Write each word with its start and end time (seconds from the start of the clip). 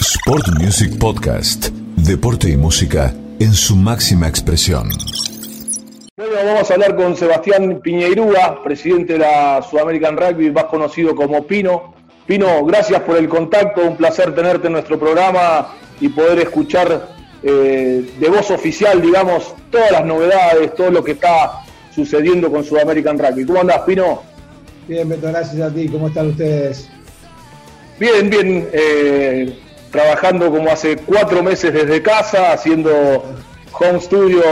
Sport 0.00 0.60
Music 0.60 0.96
Podcast. 0.96 1.70
Deporte 1.96 2.48
y 2.48 2.56
música 2.56 3.12
en 3.40 3.52
su 3.52 3.74
máxima 3.74 4.28
expresión. 4.28 4.88
Bueno, 6.16 6.34
vamos 6.44 6.70
a 6.70 6.74
hablar 6.74 6.94
con 6.94 7.16
Sebastián 7.16 7.80
Piñeirúa, 7.82 8.62
presidente 8.62 9.14
de 9.14 9.18
la 9.18 9.60
Sudamerican 9.68 10.16
Rugby, 10.16 10.52
más 10.52 10.64
conocido 10.64 11.16
como 11.16 11.44
Pino. 11.44 11.94
Pino, 12.26 12.64
gracias 12.64 13.02
por 13.02 13.16
el 13.16 13.28
contacto, 13.28 13.82
un 13.82 13.96
placer 13.96 14.32
tenerte 14.36 14.68
en 14.68 14.74
nuestro 14.74 15.00
programa 15.00 15.74
y 16.00 16.08
poder 16.10 16.38
escuchar 16.38 17.08
eh, 17.42 18.08
de 18.20 18.28
voz 18.28 18.52
oficial, 18.52 19.02
digamos, 19.02 19.52
todas 19.68 19.90
las 19.90 20.04
novedades, 20.04 20.76
todo 20.76 20.92
lo 20.92 21.02
que 21.02 21.12
está 21.12 21.64
sucediendo 21.92 22.52
con 22.52 22.62
Sudamerican 22.62 23.18
Rugby. 23.18 23.44
¿Cómo 23.44 23.60
andás, 23.62 23.80
Pino? 23.80 24.22
Bien, 24.86 25.08
Beto, 25.08 25.26
gracias 25.26 25.60
a 25.60 25.74
ti. 25.74 25.88
¿Cómo 25.88 26.06
están 26.06 26.28
ustedes? 26.28 26.88
Bien, 27.98 28.30
bien. 28.30 28.68
Eh, 28.72 29.58
trabajando 29.90 30.50
como 30.50 30.70
hace 30.70 30.96
cuatro 30.96 31.42
meses 31.42 31.72
desde 31.72 32.02
casa, 32.02 32.52
haciendo 32.52 33.24
home 33.72 34.00
studio 34.00 34.42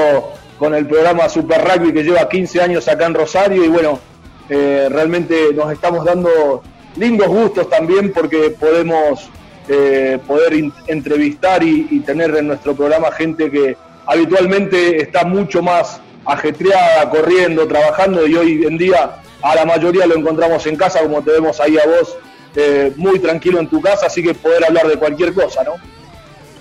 con 0.59 0.75
el 0.75 0.87
programa 0.87 1.29
Super 1.29 1.63
Rugby 1.63 1.93
que 1.93 2.03
lleva 2.03 2.29
15 2.29 2.61
años 2.61 2.89
acá 2.89 3.07
en 3.07 3.15
Rosario. 3.15 3.65
Y 3.65 3.69
bueno, 3.69 3.99
eh, 4.49 4.89
realmente 4.91 5.53
nos 5.55 5.73
estamos 5.73 6.05
dando 6.05 6.63
lindos 6.97 7.29
gustos 7.29 7.69
también 7.69 8.13
porque 8.13 8.51
podemos 8.59 9.29
eh, 9.69 10.19
poder 10.27 10.53
entrevistar 10.87 11.63
y, 11.63 12.01
tener 12.01 12.35
en 12.37 12.47
nuestro 12.47 12.75
programa 12.75 13.11
gente 13.11 13.51
que 13.51 13.77
habitualmente 14.07 15.03
está 15.03 15.25
mucho 15.25 15.63
más 15.63 16.01
ajetreada, 16.25 17.11
corriendo, 17.11 17.67
trabajando. 17.67 18.27
Y 18.27 18.37
hoy 18.37 18.65
en 18.65 18.79
día 18.79 19.17
a 19.43 19.55
la 19.55 19.65
mayoría 19.65 20.07
lo 20.07 20.17
encontramos 20.17 20.67
en 20.67 20.77
casa 20.77 21.01
como 21.01 21.23
te 21.23 21.33
vemos 21.33 21.61
ahí 21.61 21.77
a 21.79 21.87
vos 21.87 22.17
muy 22.97 23.19
tranquilo 23.19 23.61
en 23.61 23.69
tu 23.69 23.81
casa, 23.81 24.07
así 24.07 24.23
que 24.23 24.35
poder 24.35 24.65
hablar 24.65 24.87
de 24.89 24.97
cualquier 24.97 25.33
cosa, 25.33 25.63
¿no? 25.65 25.75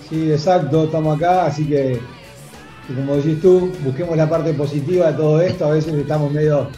Sí, 0.08 0.30
exacto, 0.30 0.84
estamos 0.84 1.16
acá, 1.16 1.46
así 1.46 1.66
que, 1.66 2.00
como 2.94 3.16
decís 3.16 3.40
tú, 3.40 3.72
busquemos 3.82 4.16
la 4.16 4.28
parte 4.28 4.52
positiva 4.52 5.10
de 5.10 5.16
todo 5.16 5.40
esto, 5.40 5.66
a 5.66 5.70
veces 5.70 5.94
estamos 5.94 6.30
medio 6.30 6.68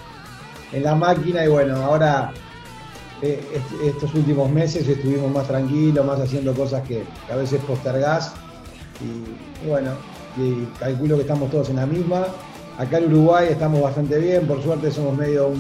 en 0.73 0.83
la 0.83 0.95
máquina 0.95 1.45
y 1.45 1.49
bueno, 1.49 1.77
ahora 1.77 2.33
eh, 3.21 3.41
estos 3.85 4.15
últimos 4.15 4.51
meses 4.51 4.87
estuvimos 4.87 5.31
más 5.33 5.47
tranquilos, 5.49 6.07
más 6.07 6.21
haciendo 6.21 6.55
cosas 6.55 6.87
que, 6.87 7.03
a 7.31 7.37
veces 7.37 7.61
postergás 7.67 8.33
y, 9.01 9.67
bueno, 9.67 9.91
calculo 10.79 11.17
que 11.17 11.23
estamos 11.23 11.51
todos 11.51 11.71
en 11.71 11.77
la 11.77 11.87
misma. 11.87 12.27
Acá 12.79 12.99
en 12.99 13.07
Uruguay 13.07 13.49
estamos 13.51 13.83
bastante 13.83 14.19
bien, 14.19 14.47
por 14.47 14.63
suerte 14.63 14.91
somos 14.91 15.17
medio 15.17 15.51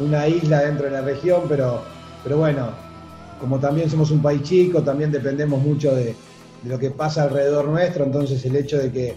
una 0.00 0.26
isla 0.26 0.60
dentro 0.60 0.86
de 0.86 0.90
la 0.90 1.02
región, 1.02 1.42
pero 1.48 1.82
pero 2.22 2.38
bueno, 2.38 2.70
como 3.40 3.58
también 3.58 3.90
somos 3.90 4.10
un 4.10 4.22
país 4.22 4.42
chico, 4.42 4.82
también 4.82 5.10
dependemos 5.10 5.60
mucho 5.60 5.94
de, 5.94 6.14
lo 6.64 6.78
que 6.78 6.90
pasa 6.90 7.24
alrededor 7.24 7.66
nuestro, 7.66 8.04
entonces 8.04 8.44
el 8.44 8.56
hecho 8.56 8.78
de 8.78 8.92
que 8.92 9.14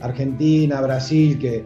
Argentina, 0.00 0.80
Brasil, 0.80 1.38
que, 1.38 1.64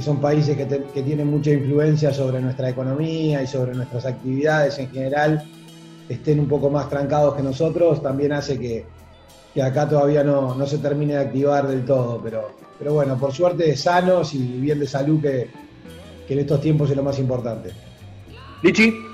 son 0.00 0.20
países 0.20 0.56
que, 0.56 1.02
tienen 1.02 1.28
mucha 1.28 1.50
influencia 1.50 2.12
sobre 2.12 2.40
nuestra 2.40 2.68
economía 2.70 3.42
y 3.42 3.46
sobre 3.46 3.74
nuestras 3.74 4.06
actividades 4.06 4.78
en 4.78 4.90
general, 4.90 5.44
estén 6.08 6.40
un 6.40 6.48
poco 6.48 6.70
más 6.70 6.88
trancados 6.88 7.34
que 7.34 7.42
nosotros, 7.42 8.02
también 8.02 8.32
hace 8.32 8.58
que, 8.58 8.84
acá 9.62 9.88
todavía 9.88 10.24
no, 10.24 10.66
se 10.66 10.78
termine 10.78 11.14
de 11.14 11.20
activar 11.20 11.66
del 11.68 11.84
todo. 11.84 12.20
Pero, 12.22 12.50
pero 12.78 12.94
bueno, 12.94 13.18
por 13.18 13.32
suerte 13.32 13.76
sanos 13.76 14.34
y 14.34 14.38
bien 14.38 14.80
de 14.80 14.86
salud, 14.86 15.20
que, 15.20 15.50
que 16.26 16.34
en 16.34 16.40
estos 16.40 16.60
tiempos 16.60 16.90
es 16.90 16.96
lo 16.96 17.02
más 17.02 17.18
importante. 17.18 17.70
Lichi. 18.62 19.11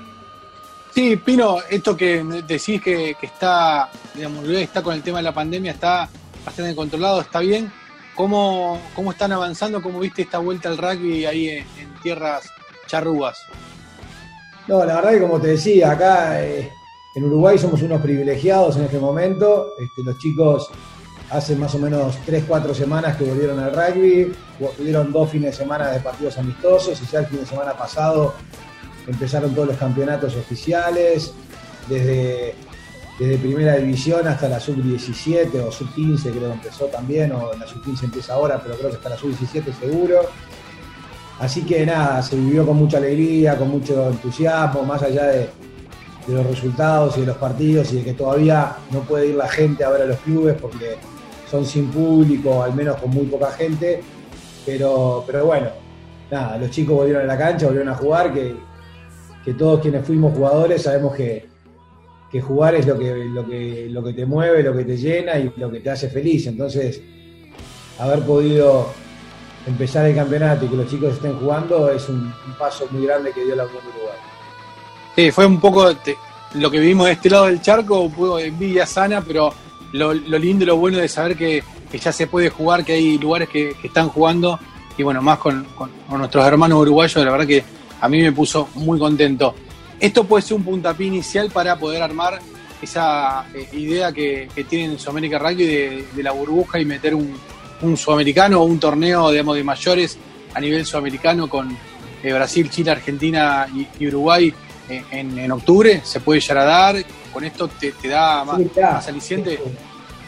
Sí, 0.99 1.15
Pino, 1.15 1.59
esto 1.69 1.95
que 1.95 2.21
decís 2.45 2.81
que, 2.81 3.15
está, 3.21 3.89
digamos, 4.13 4.45
está 4.49 4.83
con 4.83 4.93
el 4.93 5.01
tema 5.01 5.19
de 5.19 5.23
la 5.23 5.33
pandemia, 5.33 5.71
está 5.71 6.09
bastante 6.45 6.75
controlado, 6.75 7.21
está 7.21 7.39
bien. 7.39 7.71
¿Cómo, 8.17 8.77
cómo 8.93 9.13
están 9.13 9.31
avanzando? 9.31 9.81
¿Cómo 9.81 10.01
viste 10.01 10.23
esta 10.23 10.39
vuelta 10.39 10.67
al 10.67 10.77
rugby 10.77 11.25
ahí 11.25 11.47
en, 11.51 11.65
tierras 12.03 12.49
charrúas? 12.85 13.37
No, 14.67 14.83
la 14.83 14.95
verdad 14.95 15.11
que 15.11 15.21
como 15.21 15.39
te 15.39 15.47
decía, 15.47 15.91
acá 15.91 16.45
eh, 16.45 16.69
en 17.15 17.23
Uruguay 17.23 17.57
somos 17.57 17.81
unos 17.81 18.01
privilegiados 18.01 18.75
en 18.75 18.83
este 18.83 18.99
momento. 18.99 19.75
Este, 19.79 20.03
los 20.03 20.17
chicos 20.17 20.69
hace 21.29 21.55
más 21.55 21.73
o 21.75 21.79
menos 21.79 22.17
3, 22.25 22.43
4 22.45 22.73
semanas 22.73 23.15
que 23.15 23.23
volvieron 23.23 23.57
al 23.57 23.71
rugby, 23.71 24.33
tuvieron 24.75 25.13
dos 25.13 25.29
fines 25.29 25.51
de 25.51 25.63
semana 25.63 25.91
de 25.91 26.01
partidos 26.01 26.37
amistosos 26.37 27.01
y 27.01 27.05
ya 27.05 27.19
el 27.19 27.27
fin 27.27 27.39
de 27.39 27.45
semana 27.45 27.71
pasado 27.71 28.33
empezaron 29.09 29.53
todos 29.53 29.69
los 29.69 29.77
campeonatos 29.77 30.35
oficiales, 30.35 31.33
desde, 31.87 32.55
desde 33.17 33.37
primera 33.37 33.75
división 33.75 34.27
hasta 34.27 34.47
la 34.47 34.59
sub-17 34.59 35.61
o 35.67 35.71
sub-15 35.71 36.21
creo 36.31 36.47
que 36.47 36.53
empezó 36.53 36.85
también, 36.85 37.31
o 37.31 37.51
la 37.53 37.67
sub-15 37.67 38.03
empieza 38.05 38.33
ahora, 38.33 38.59
pero 38.61 38.77
creo 38.77 38.91
que 38.91 38.97
hasta 38.97 39.09
la 39.09 39.17
sub-17 39.17 39.73
seguro. 39.79 40.21
Así 41.39 41.63
que 41.63 41.85
nada, 41.85 42.21
se 42.21 42.35
vivió 42.35 42.65
con 42.65 42.75
mucha 42.77 42.97
alegría, 42.97 43.57
con 43.57 43.69
mucho 43.69 44.09
entusiasmo, 44.09 44.83
más 44.83 45.01
allá 45.01 45.27
de, 45.27 45.49
los 46.27 46.45
resultados 46.45 47.17
y 47.17 47.21
de 47.21 47.25
los 47.25 47.37
partidos 47.37 47.91
y 47.91 47.95
de 47.95 48.03
que 48.03 48.13
todavía 48.13 48.75
no 48.91 48.99
puede 48.99 49.27
ir 49.27 49.35
la 49.35 49.47
gente 49.47 49.83
a 49.83 49.89
ver 49.89 50.03
a 50.03 50.05
los 50.05 50.19
clubes 50.19 50.55
porque 50.61 50.97
son 51.49 51.65
sin 51.65 51.87
público, 51.89 52.61
al 52.61 52.75
menos 52.75 52.97
con 52.97 53.09
muy 53.09 53.25
poca 53.25 53.49
gente. 53.51 54.03
Pero, 54.63 55.23
pero 55.25 55.47
bueno, 55.47 55.69
nada, 56.29 56.57
los 56.57 56.69
chicos 56.69 56.95
volvieron 56.95 57.23
a 57.23 57.25
la 57.25 57.37
cancha, 57.37 57.65
volvieron 57.65 57.89
a 57.89 57.95
jugar, 57.95 58.31
que, 58.31 58.55
todos 59.53 59.81
quienes 59.81 60.05
fuimos 60.05 60.33
jugadores 60.33 60.83
sabemos 60.83 61.15
que, 61.15 61.47
jugar 62.41 62.75
es 62.75 62.85
lo 62.85 62.97
que, 62.97 63.25
lo, 63.89 64.03
que, 64.03 64.13
te 64.13 64.25
mueve, 64.25 64.61
lo 64.61 64.75
que 64.75 64.85
te 64.85 64.97
llena 64.97 65.39
y 65.39 65.51
lo 65.57 65.71
que 65.71 65.79
te 65.79 65.89
hace 65.89 66.09
feliz. 66.09 66.47
Entonces, 66.47 67.01
haber 67.97 68.21
podido 68.23 68.87
empezar 69.65 70.05
el 70.05 70.15
campeonato 70.15 70.65
y 70.65 70.67
que 70.67 70.75
los 70.75 70.89
chicos 70.89 71.13
estén 71.13 71.37
jugando 71.37 71.89
es 71.89 72.07
un, 72.09 72.33
paso 72.57 72.87
muy 72.91 73.05
grande 73.05 73.31
que 73.31 73.43
dio 73.45 73.55
la 73.55 73.65
Unión 73.65 73.81
Uruguay. 73.95 74.17
Sí, 75.15 75.31
fue 75.31 75.45
un 75.45 75.59
poco 75.59 75.91
lo 76.55 76.71
que 76.71 76.79
vivimos 76.79 77.07
de 77.07 77.13
este 77.13 77.29
lado 77.29 77.45
del 77.45 77.61
charco, 77.61 78.09
fue 78.09 78.45
envidia 78.45 78.85
sana, 78.85 79.21
pero 79.21 79.53
lo, 79.91 80.13
lindo 80.13 80.63
y 80.63 80.67
lo 80.67 80.77
bueno 80.77 80.97
de 80.97 81.07
saber 81.07 81.35
que, 81.35 81.63
ya 81.99 82.11
se 82.11 82.27
puede 82.27 82.49
jugar, 82.49 82.85
que 82.85 82.93
hay 82.93 83.17
lugares 83.17 83.49
que, 83.49 83.75
están 83.83 84.09
jugando 84.09 84.59
y 84.97 85.03
bueno, 85.03 85.21
más 85.21 85.39
con, 85.39 85.65
nuestros 86.09 86.45
hermanos 86.45 86.79
uruguayos, 86.79 87.23
la 87.23 87.31
verdad 87.31 87.47
que 87.47 87.63
a 88.01 88.09
mí 88.09 88.21
me 88.21 88.31
puso 88.31 88.69
muy 88.75 88.99
contento. 88.99 89.55
Esto 89.99 90.23
puede 90.23 90.43
ser 90.43 90.57
un 90.57 90.63
puntapié 90.63 91.07
inicial 91.07 91.49
para 91.51 91.77
poder 91.77 92.01
armar 92.01 92.39
esa 92.81 93.45
eh, 93.53 93.67
idea 93.73 94.11
que, 94.11 94.47
tienen 94.69 94.91
en 94.91 94.99
Sudamérica 94.99 95.37
Rugby 95.37 95.65
de, 95.65 96.23
la 96.23 96.31
burbuja 96.31 96.79
y 96.79 96.85
meter 96.85 97.13
un, 97.15 97.37
sudamericano 97.97 98.61
o 98.61 98.65
un 98.65 98.79
torneo 98.79 99.31
digamos, 99.31 99.55
de 99.55 99.63
mayores 99.63 100.17
a 100.53 100.59
nivel 100.59 100.85
sudamericano 100.85 101.49
con 101.49 101.77
eh, 102.23 102.33
Brasil, 102.33 102.69
Chile, 102.69 102.91
Argentina 102.91 103.67
y, 103.73 104.07
Uruguay 104.07 104.53
eh, 104.89 105.03
en, 105.11 105.51
octubre. 105.51 106.01
¿Se 106.03 106.19
puede 106.19 106.39
llegar 106.39 106.59
a 106.59 106.65
dar? 106.65 106.95
¿Con 107.33 107.43
esto 107.43 107.67
te, 107.67 107.93
da 108.07 108.43
más, 108.43 108.59
más 108.81 109.07
aliciente? 109.07 109.59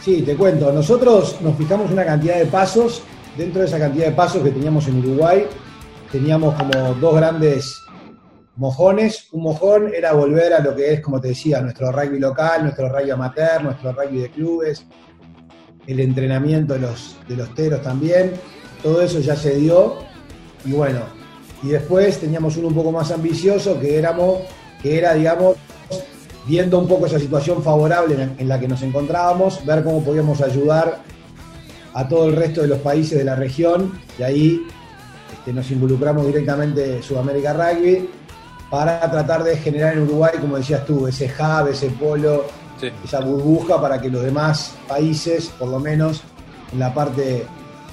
Sí, 0.03 0.21
te 0.21 0.35
cuento. 0.35 0.71
Nosotros 0.71 1.37
nos 1.41 1.57
fijamos 1.57 1.91
una 1.91 2.05
cantidad 2.05 2.37
de 2.37 2.45
pasos. 2.45 3.03
Dentro 3.37 3.61
de 3.61 3.67
esa 3.67 3.79
cantidad 3.79 4.07
de 4.07 4.11
pasos 4.11 4.43
que 4.43 4.49
teníamos 4.49 4.85
en 4.87 4.99
Uruguay, 4.99 5.45
teníamos 6.11 6.55
como 6.55 6.93
dos 6.95 7.15
grandes 7.15 7.81
mojones. 8.55 9.27
Un 9.31 9.43
mojón 9.43 9.93
era 9.93 10.13
volver 10.13 10.53
a 10.53 10.59
lo 10.59 10.75
que 10.75 10.93
es, 10.93 11.01
como 11.01 11.21
te 11.21 11.29
decía, 11.29 11.61
nuestro 11.61 11.91
rugby 11.91 12.19
local, 12.19 12.63
nuestro 12.63 12.89
rugby 12.89 13.11
amateur, 13.11 13.63
nuestro 13.63 13.93
rugby 13.93 14.21
de 14.21 14.29
clubes, 14.29 14.85
el 15.87 15.99
entrenamiento 15.99 16.73
de 16.73 16.81
los, 16.81 17.17
de 17.27 17.37
los 17.37 17.53
teros 17.55 17.81
también. 17.81 18.33
Todo 18.83 19.01
eso 19.01 19.19
ya 19.19 19.35
se 19.35 19.55
dio. 19.55 19.97
Y 20.65 20.73
bueno, 20.73 20.99
y 21.63 21.69
después 21.69 22.19
teníamos 22.19 22.57
uno 22.57 22.67
un 22.67 22.75
poco 22.75 22.91
más 22.91 23.11
ambicioso 23.11 23.79
que 23.79 23.97
éramos, 23.97 24.41
que 24.81 24.97
era, 24.97 25.13
digamos, 25.13 25.55
viendo 26.47 26.79
un 26.79 26.87
poco 26.87 27.05
esa 27.05 27.19
situación 27.19 27.63
favorable 27.63 28.29
en 28.37 28.47
la 28.47 28.59
que 28.59 28.67
nos 28.67 28.81
encontrábamos, 28.81 29.63
ver 29.65 29.83
cómo 29.83 30.03
podíamos 30.03 30.41
ayudar 30.41 30.99
a 31.93 32.07
todo 32.07 32.29
el 32.29 32.35
resto 32.35 32.61
de 32.61 32.67
los 32.67 32.79
países 32.79 33.17
de 33.17 33.23
la 33.23 33.35
región 33.35 33.99
y 34.17 34.23
ahí 34.23 34.67
este, 35.33 35.53
nos 35.53 35.69
involucramos 35.71 36.25
directamente 36.25 37.01
Sudamérica 37.01 37.53
Rugby 37.53 38.09
para 38.69 38.99
tratar 39.11 39.43
de 39.43 39.57
generar 39.57 39.93
en 39.93 40.03
Uruguay, 40.03 40.33
como 40.39 40.57
decías 40.57 40.85
tú, 40.85 41.07
ese 41.07 41.25
hub, 41.25 41.67
ese 41.67 41.89
polo, 41.89 42.45
esa 43.03 43.19
burbuja 43.19 43.79
para 43.81 43.99
que 44.01 44.09
los 44.09 44.23
demás 44.23 44.75
países, 44.87 45.51
por 45.59 45.67
lo 45.67 45.79
menos 45.79 46.21
en 46.71 46.79
la 46.79 46.93
parte 46.93 47.45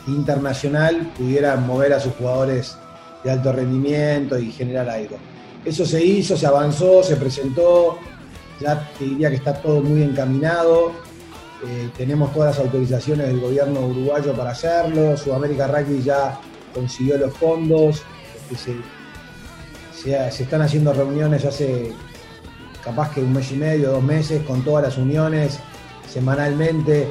internacional, 0.06 1.12
pudieran 1.18 1.66
mover 1.66 1.92
a 1.92 2.00
sus 2.00 2.14
jugadores 2.14 2.76
de 3.24 3.30
alto 3.30 3.52
rendimiento 3.52 4.38
y 4.38 4.52
generar 4.52 4.88
algo. 4.88 5.16
Eso 5.64 5.84
se 5.84 6.02
hizo, 6.02 6.36
se 6.36 6.46
avanzó, 6.46 7.02
se 7.02 7.16
presentó, 7.16 7.98
ya 8.60 8.88
te 8.98 9.04
diría 9.04 9.30
que 9.30 9.36
está 9.36 9.54
todo 9.54 9.82
muy 9.82 10.02
encaminado. 10.02 10.92
Eh, 11.66 11.90
tenemos 11.96 12.32
todas 12.32 12.56
las 12.56 12.64
autorizaciones 12.64 13.26
del 13.26 13.40
gobierno 13.40 13.80
uruguayo 13.80 14.32
para 14.32 14.50
hacerlo. 14.50 15.16
Sudamérica 15.16 15.66
Rugby 15.66 16.02
ya 16.02 16.38
consiguió 16.74 17.18
los 17.18 17.32
fondos, 17.34 18.02
se, 18.56 20.42
están 20.42 20.62
haciendo 20.62 20.92
reuniones 20.92 21.44
hace 21.44 21.92
capaz 22.82 23.12
que 23.12 23.20
un 23.20 23.32
mes 23.32 23.50
y 23.52 23.56
medio, 23.56 23.92
dos 23.92 24.02
meses, 24.02 24.42
con 24.44 24.62
todas 24.62 24.84
las 24.84 24.96
uniones 24.96 25.58
semanalmente 26.08 27.08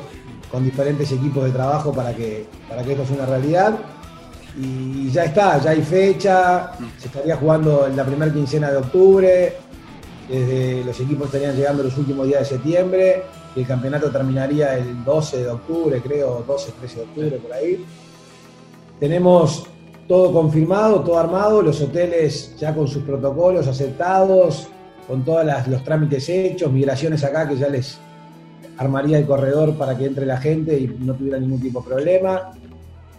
con 0.52 0.64
diferentes 0.64 1.12
equipos 1.12 1.44
de 1.44 1.52
trabajo 1.52 1.94
para 1.94 2.14
que, 2.14 2.46
para 2.68 2.84
que 2.84 2.94
esto 2.94 3.06
sea 3.06 3.16
una 3.18 3.26
realidad. 3.26 3.78
Y 4.60 5.12
ya 5.12 5.26
está, 5.26 5.60
ya 5.62 5.72
hay 5.72 5.84
fecha, 5.84 6.72
se 6.98 7.08
estaría 7.08 7.36
jugando 7.36 7.86
en 7.86 7.96
la 7.96 8.04
primera 8.04 8.34
quincena 8.34 8.72
de 8.72 8.78
octubre, 8.78 9.56
desde 10.28 10.84
los 10.84 11.00
equipos 11.00 11.28
estarían 11.28 11.56
llegando 11.56 11.84
los 11.84 11.96
últimos 11.98 12.26
días 12.26 12.40
de 12.40 12.46
septiembre, 12.58 13.24
el 13.56 13.68
campeonato 13.68 14.10
terminaría 14.10 14.78
el 14.78 15.04
12 15.04 15.44
de 15.44 15.50
octubre, 15.50 16.02
creo, 16.02 16.44
12, 16.46 16.72
13 16.80 16.96
de 16.96 17.02
octubre, 17.04 17.32
por 17.38 17.54
ahí. 17.54 17.86
Tenemos 19.00 19.66
todo 20.08 20.32
confirmado, 20.32 21.02
todo 21.02 21.20
armado, 21.20 21.62
los 21.62 21.82
hoteles 21.82 22.56
ya 22.58 22.74
con 22.74 22.88
sus 22.88 23.04
protocolos 23.04 23.68
aceptados, 23.68 24.68
con 25.08 25.24
todos 25.24 25.46
los 25.68 25.84
trámites 25.84 26.28
hechos, 26.30 26.72
migraciones 26.72 27.24
acá 27.24 27.48
que 27.48 27.58
ya 27.58 27.70
les 27.70 28.00
armaría 28.78 29.18
el 29.18 29.26
corredor 29.26 29.76
para 29.76 29.98
que 29.98 30.06
entre 30.06 30.26
la 30.26 30.38
gente 30.38 30.78
y 30.78 30.88
no 30.88 31.14
tuviera 31.14 31.40
ningún 31.40 31.62
tipo 31.62 31.82
de 31.82 31.88
problema. 31.88 32.52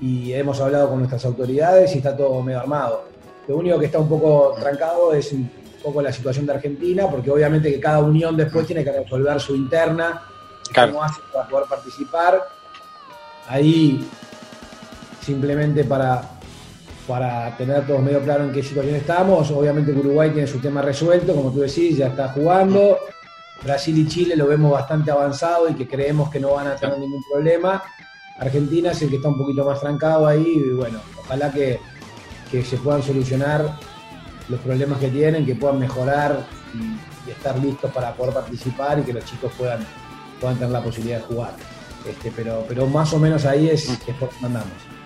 Y 0.00 0.32
hemos 0.32 0.60
hablado 0.60 0.90
con 0.90 0.98
nuestras 0.98 1.24
autoridades 1.24 1.94
y 1.94 1.98
está 1.98 2.16
todo 2.16 2.40
medio 2.42 2.60
armado. 2.60 3.04
Lo 3.48 3.56
único 3.56 3.78
que 3.78 3.86
está 3.86 3.98
un 3.98 4.08
poco 4.08 4.54
trancado 4.60 5.12
es 5.12 5.32
un 5.32 5.50
poco 5.82 6.02
la 6.02 6.12
situación 6.12 6.46
de 6.46 6.52
Argentina, 6.52 7.08
porque 7.10 7.30
obviamente 7.30 7.72
que 7.72 7.80
cada 7.80 8.00
unión 8.00 8.36
después 8.36 8.66
tiene 8.66 8.84
que 8.84 8.92
resolver 8.92 9.40
su 9.40 9.56
interna, 9.56 10.22
cómo 10.74 11.02
hace 11.02 11.20
para 11.32 11.48
poder 11.48 11.66
participar. 11.68 12.40
Ahí, 13.48 14.06
simplemente 15.28 15.84
para, 15.84 16.22
para 17.06 17.54
tener 17.58 17.86
todos 17.86 18.00
medio 18.00 18.22
claro 18.22 18.44
en 18.44 18.52
qué 18.52 18.62
situación 18.62 18.94
estamos, 18.94 19.50
obviamente 19.50 19.92
Uruguay 19.92 20.30
tiene 20.30 20.46
su 20.46 20.58
tema 20.58 20.80
resuelto, 20.80 21.34
como 21.34 21.52
tú 21.52 21.60
decís, 21.60 21.98
ya 21.98 22.06
está 22.06 22.28
jugando. 22.28 22.98
Brasil 23.62 23.98
y 23.98 24.08
Chile 24.08 24.36
lo 24.36 24.46
vemos 24.46 24.72
bastante 24.72 25.10
avanzado 25.10 25.68
y 25.68 25.74
que 25.74 25.86
creemos 25.86 26.30
que 26.30 26.40
no 26.40 26.54
van 26.54 26.68
a 26.68 26.76
tener 26.76 26.98
ningún 26.98 27.22
problema. 27.30 27.82
Argentina 28.38 28.92
es 28.92 29.02
el 29.02 29.10
que 29.10 29.16
está 29.16 29.28
un 29.28 29.36
poquito 29.36 29.66
más 29.66 29.80
trancado 29.80 30.26
ahí 30.26 30.62
y 30.64 30.70
bueno, 30.70 30.98
ojalá 31.18 31.52
que, 31.52 31.78
se 32.50 32.78
puedan 32.78 33.02
solucionar 33.02 33.76
los 34.48 34.60
problemas 34.60 34.98
que 34.98 35.08
tienen, 35.08 35.44
que 35.44 35.56
puedan 35.56 35.78
mejorar 35.78 36.46
y, 36.72 37.30
estar 37.30 37.58
listos 37.58 37.92
para 37.92 38.14
poder 38.14 38.32
participar 38.32 39.00
y 39.00 39.02
que 39.02 39.12
los 39.12 39.22
chicos 39.26 39.52
puedan, 39.58 39.80
puedan 40.40 40.56
tener 40.56 40.72
la 40.72 40.82
posibilidad 40.82 41.18
de 41.18 41.24
jugar. 41.24 41.54
Este, 42.08 42.32
pero, 42.34 42.64
pero 42.66 42.86
más 42.86 43.12
o 43.12 43.18
menos 43.18 43.44
ahí 43.44 43.68
es, 43.68 43.86
es 43.90 44.14
por 44.18 44.30
donde 44.30 44.46
andamos. 44.46 44.97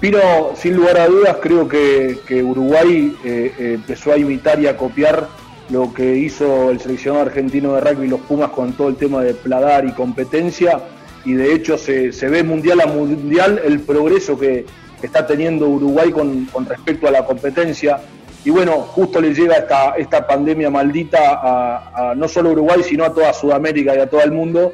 Pino, 0.00 0.52
sin 0.54 0.76
lugar 0.76 0.98
a 0.98 1.06
dudas, 1.06 1.38
creo 1.40 1.66
que, 1.66 2.18
Uruguay 2.44 3.16
eh, 3.24 3.52
eh, 3.58 3.72
empezó 3.74 4.12
a 4.12 4.18
imitar 4.18 4.60
y 4.60 4.66
a 4.66 4.76
copiar 4.76 5.26
lo 5.70 5.92
que 5.94 6.16
hizo 6.16 6.70
el 6.70 6.80
seleccionado 6.80 7.24
argentino 7.24 7.74
de 7.74 7.80
rugby, 7.80 8.06
los 8.06 8.20
Pumas, 8.20 8.50
con 8.50 8.74
todo 8.74 8.88
el 8.88 8.96
tema 8.96 9.22
de 9.22 9.32
pladar 9.32 9.86
y 9.86 9.92
competencia, 9.92 10.80
y 11.24 11.32
de 11.32 11.54
hecho 11.54 11.78
se, 11.78 12.10
ve 12.28 12.42
mundial 12.42 12.80
a 12.82 12.86
mundial 12.86 13.60
el 13.64 13.80
progreso 13.80 14.38
que, 14.38 14.66
está 15.02 15.26
teniendo 15.26 15.68
Uruguay 15.68 16.10
con, 16.10 16.48
respecto 16.66 17.06
a 17.06 17.12
la 17.12 17.24
competencia. 17.24 18.00
Y 18.44 18.50
bueno, 18.50 18.72
justo 18.80 19.20
le 19.20 19.34
llega 19.34 19.54
esta, 19.54 19.94
esta 19.96 20.26
pandemia 20.26 20.68
maldita 20.68 21.40
a, 21.42 22.14
no 22.16 22.26
solo 22.26 22.50
Uruguay, 22.50 22.82
sino 22.82 23.04
a 23.04 23.14
toda 23.14 23.32
Sudamérica 23.32 23.94
y 23.94 23.98
a 24.00 24.08
todo 24.08 24.22
el 24.22 24.32
mundo. 24.32 24.72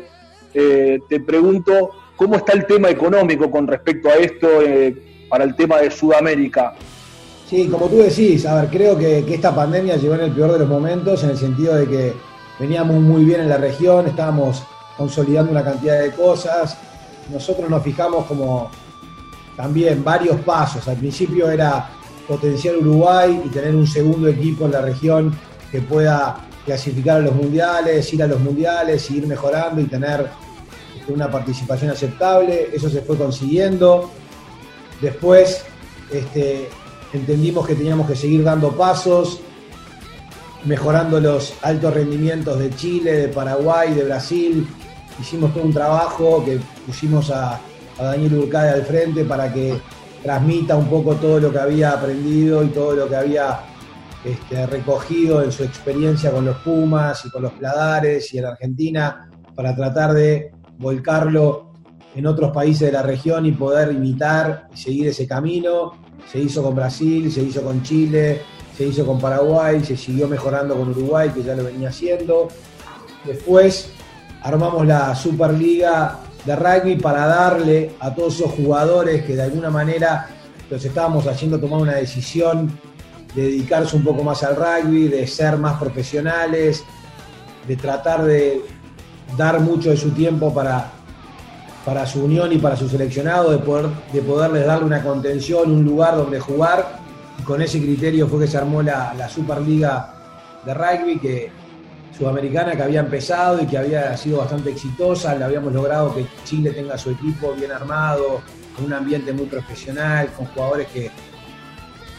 Eh, 0.54 1.00
te 1.06 1.20
pregunto, 1.20 1.90
¿cómo 2.16 2.36
está 2.36 2.52
el 2.54 2.66
tema 2.66 2.88
económico 2.88 3.50
con 3.50 3.66
respecto 3.66 4.08
a 4.08 4.14
esto 4.14 4.62
para 5.32 5.44
el 5.44 5.54
tema 5.54 5.78
de 5.78 5.90
Sudamérica? 5.90 6.74
Sí, 7.48 7.66
como 7.68 7.86
tú 7.86 7.96
decís, 7.96 8.44
a 8.44 8.54
ver, 8.56 8.68
creo 8.68 8.98
que, 8.98 9.20
esta 9.32 9.54
pandemia 9.54 9.96
llegó 9.96 10.14
en 10.14 10.20
el 10.20 10.32
peor 10.32 10.52
de 10.52 10.58
los 10.58 10.68
momentos, 10.68 11.24
en 11.24 11.30
el 11.30 11.38
sentido 11.38 11.74
de 11.74 11.88
que 11.88 12.12
veníamos 12.60 13.00
muy 13.00 13.24
bien 13.24 13.40
en 13.40 13.48
la 13.48 13.56
región, 13.56 14.06
estábamos 14.06 14.62
consolidando 14.94 15.50
una 15.50 15.64
cantidad 15.64 16.02
de 16.02 16.10
cosas. 16.10 16.76
Nosotros 17.32 17.70
nos 17.70 17.82
fijamos 17.82 18.26
como 18.26 18.70
también 19.56 20.04
varios 20.04 20.38
pasos. 20.42 20.86
Al 20.86 20.98
principio 20.98 21.50
era 21.50 21.88
potenciar 22.28 22.76
Uruguay 22.76 23.40
y 23.42 23.48
tener 23.48 23.74
un 23.74 23.86
segundo 23.86 24.28
equipo 24.28 24.66
en 24.66 24.72
la 24.72 24.82
región 24.82 25.34
que 25.70 25.80
pueda 25.80 26.46
clasificar 26.66 27.16
a 27.16 27.20
los 27.20 27.34
mundiales, 27.34 28.12
ir 28.12 28.22
a 28.22 28.26
los 28.26 28.38
mundiales, 28.38 29.10
ir 29.10 29.26
mejorando 29.26 29.80
y 29.80 29.84
tener 29.84 30.28
este, 30.94 31.10
una 31.10 31.30
participación 31.30 31.90
aceptable. 31.90 32.68
Eso 32.70 32.90
se 32.90 33.00
fue 33.00 33.16
consiguiendo. 33.16 34.10
Después, 35.02 35.64
este, 36.12 36.68
entendimos 37.12 37.66
que 37.66 37.74
teníamos 37.74 38.08
que 38.08 38.14
seguir 38.14 38.44
dando 38.44 38.70
pasos, 38.70 39.40
mejorando 40.64 41.20
los 41.20 41.54
altos 41.62 41.92
rendimientos 41.92 42.56
de 42.60 42.70
Chile, 42.76 43.12
de 43.14 43.28
Paraguay, 43.28 43.94
de 43.94 44.04
Brasil. 44.04 44.66
Hicimos 45.20 45.52
todo 45.52 45.64
un 45.64 45.72
trabajo 45.74 46.44
que 46.44 46.60
pusimos 46.86 47.30
a, 47.30 47.60
Daniel 47.98 48.38
Urcade 48.38 48.70
al 48.70 48.82
frente 48.84 49.24
para 49.24 49.52
que 49.52 49.78
transmita 50.22 50.76
un 50.76 50.88
poco 50.88 51.14
todo 51.16 51.38
lo 51.38 51.52
que 51.52 51.58
había 51.58 51.92
aprendido 51.92 52.64
y 52.64 52.68
todo 52.68 52.94
lo 52.94 53.08
que 53.08 53.14
había 53.14 53.60
este, 54.24 54.66
recogido 54.66 55.42
en 55.42 55.52
su 55.52 55.62
experiencia 55.62 56.32
con 56.32 56.44
los 56.44 56.56
Pumas 56.58 57.24
y 57.26 57.30
con 57.30 57.42
los 57.42 57.52
Pladares 57.52 58.32
y 58.32 58.38
en 58.38 58.46
Argentina 58.46 59.28
para 59.54 59.76
tratar 59.76 60.14
de 60.14 60.52
volcarlo 60.78 61.71
en 62.14 62.26
otros 62.26 62.52
países 62.52 62.88
de 62.88 62.92
la 62.92 63.02
región 63.02 63.46
y 63.46 63.52
poder 63.52 63.92
imitar 63.92 64.68
y 64.74 64.76
seguir 64.76 65.08
ese 65.08 65.26
camino 65.26 65.92
se 66.30 66.38
hizo 66.38 66.62
con 66.62 66.74
Brasil, 66.74 67.30
se 67.30 67.42
hizo 67.42 67.62
con 67.62 67.82
Chile, 67.82 68.42
se 68.76 68.86
hizo 68.86 69.04
con 69.04 69.20
Paraguay, 69.20 69.84
se 69.84 69.96
siguió 69.96 70.28
mejorando 70.28 70.74
con 70.76 70.88
Uruguay, 70.90 71.30
que 71.30 71.42
ya 71.42 71.54
lo 71.54 71.64
venía 71.64 71.88
haciendo. 71.88 72.48
Después 73.24 73.90
armamos 74.42 74.86
la 74.86 75.14
Superliga 75.14 76.20
de 76.44 76.56
rugby 76.56 76.96
para 76.96 77.26
darle 77.26 77.92
a 78.00 78.14
todos 78.14 78.36
esos 78.36 78.52
jugadores 78.52 79.24
que 79.24 79.36
de 79.36 79.42
alguna 79.42 79.70
manera 79.70 80.28
los 80.70 80.84
estábamos 80.84 81.26
haciendo 81.26 81.60
tomar 81.60 81.80
una 81.80 81.94
decisión 81.94 82.72
de 83.34 83.42
dedicarse 83.42 83.96
un 83.96 84.04
poco 84.04 84.22
más 84.22 84.42
al 84.42 84.56
rugby, 84.56 85.08
de 85.08 85.26
ser 85.26 85.56
más 85.58 85.78
profesionales, 85.78 86.82
de 87.68 87.76
tratar 87.76 88.24
de 88.24 88.62
dar 89.36 89.60
mucho 89.60 89.90
de 89.90 89.96
su 89.96 90.10
tiempo 90.10 90.52
para 90.52 90.92
para 91.84 92.06
su 92.06 92.24
unión 92.24 92.52
y 92.52 92.58
para 92.58 92.76
su 92.76 92.88
seleccionado, 92.88 93.50
de, 93.50 93.58
poder, 93.58 93.86
de 94.12 94.22
poderles 94.22 94.66
darle 94.66 94.86
una 94.86 95.02
contención, 95.02 95.70
un 95.70 95.84
lugar 95.84 96.16
donde 96.16 96.38
jugar. 96.38 97.00
Y 97.38 97.42
con 97.42 97.60
ese 97.60 97.80
criterio 97.80 98.28
fue 98.28 98.40
que 98.40 98.46
se 98.46 98.58
armó 98.58 98.82
la, 98.82 99.14
la 99.14 99.28
Superliga 99.28 100.14
de 100.64 100.74
Rugby, 100.74 101.18
que 101.18 101.50
sudamericana 102.16 102.76
que 102.76 102.82
había 102.82 103.00
empezado 103.00 103.62
y 103.62 103.66
que 103.66 103.78
había 103.78 104.16
sido 104.16 104.38
bastante 104.38 104.70
exitosa. 104.70 105.34
Le 105.34 105.44
habíamos 105.44 105.72
logrado 105.72 106.14
que 106.14 106.26
Chile 106.44 106.70
tenga 106.70 106.96
su 106.96 107.10
equipo 107.10 107.52
bien 107.54 107.72
armado, 107.72 108.42
con 108.76 108.84
un 108.86 108.92
ambiente 108.92 109.32
muy 109.32 109.46
profesional, 109.46 110.28
con 110.36 110.46
jugadores 110.46 110.86
que, 110.88 111.10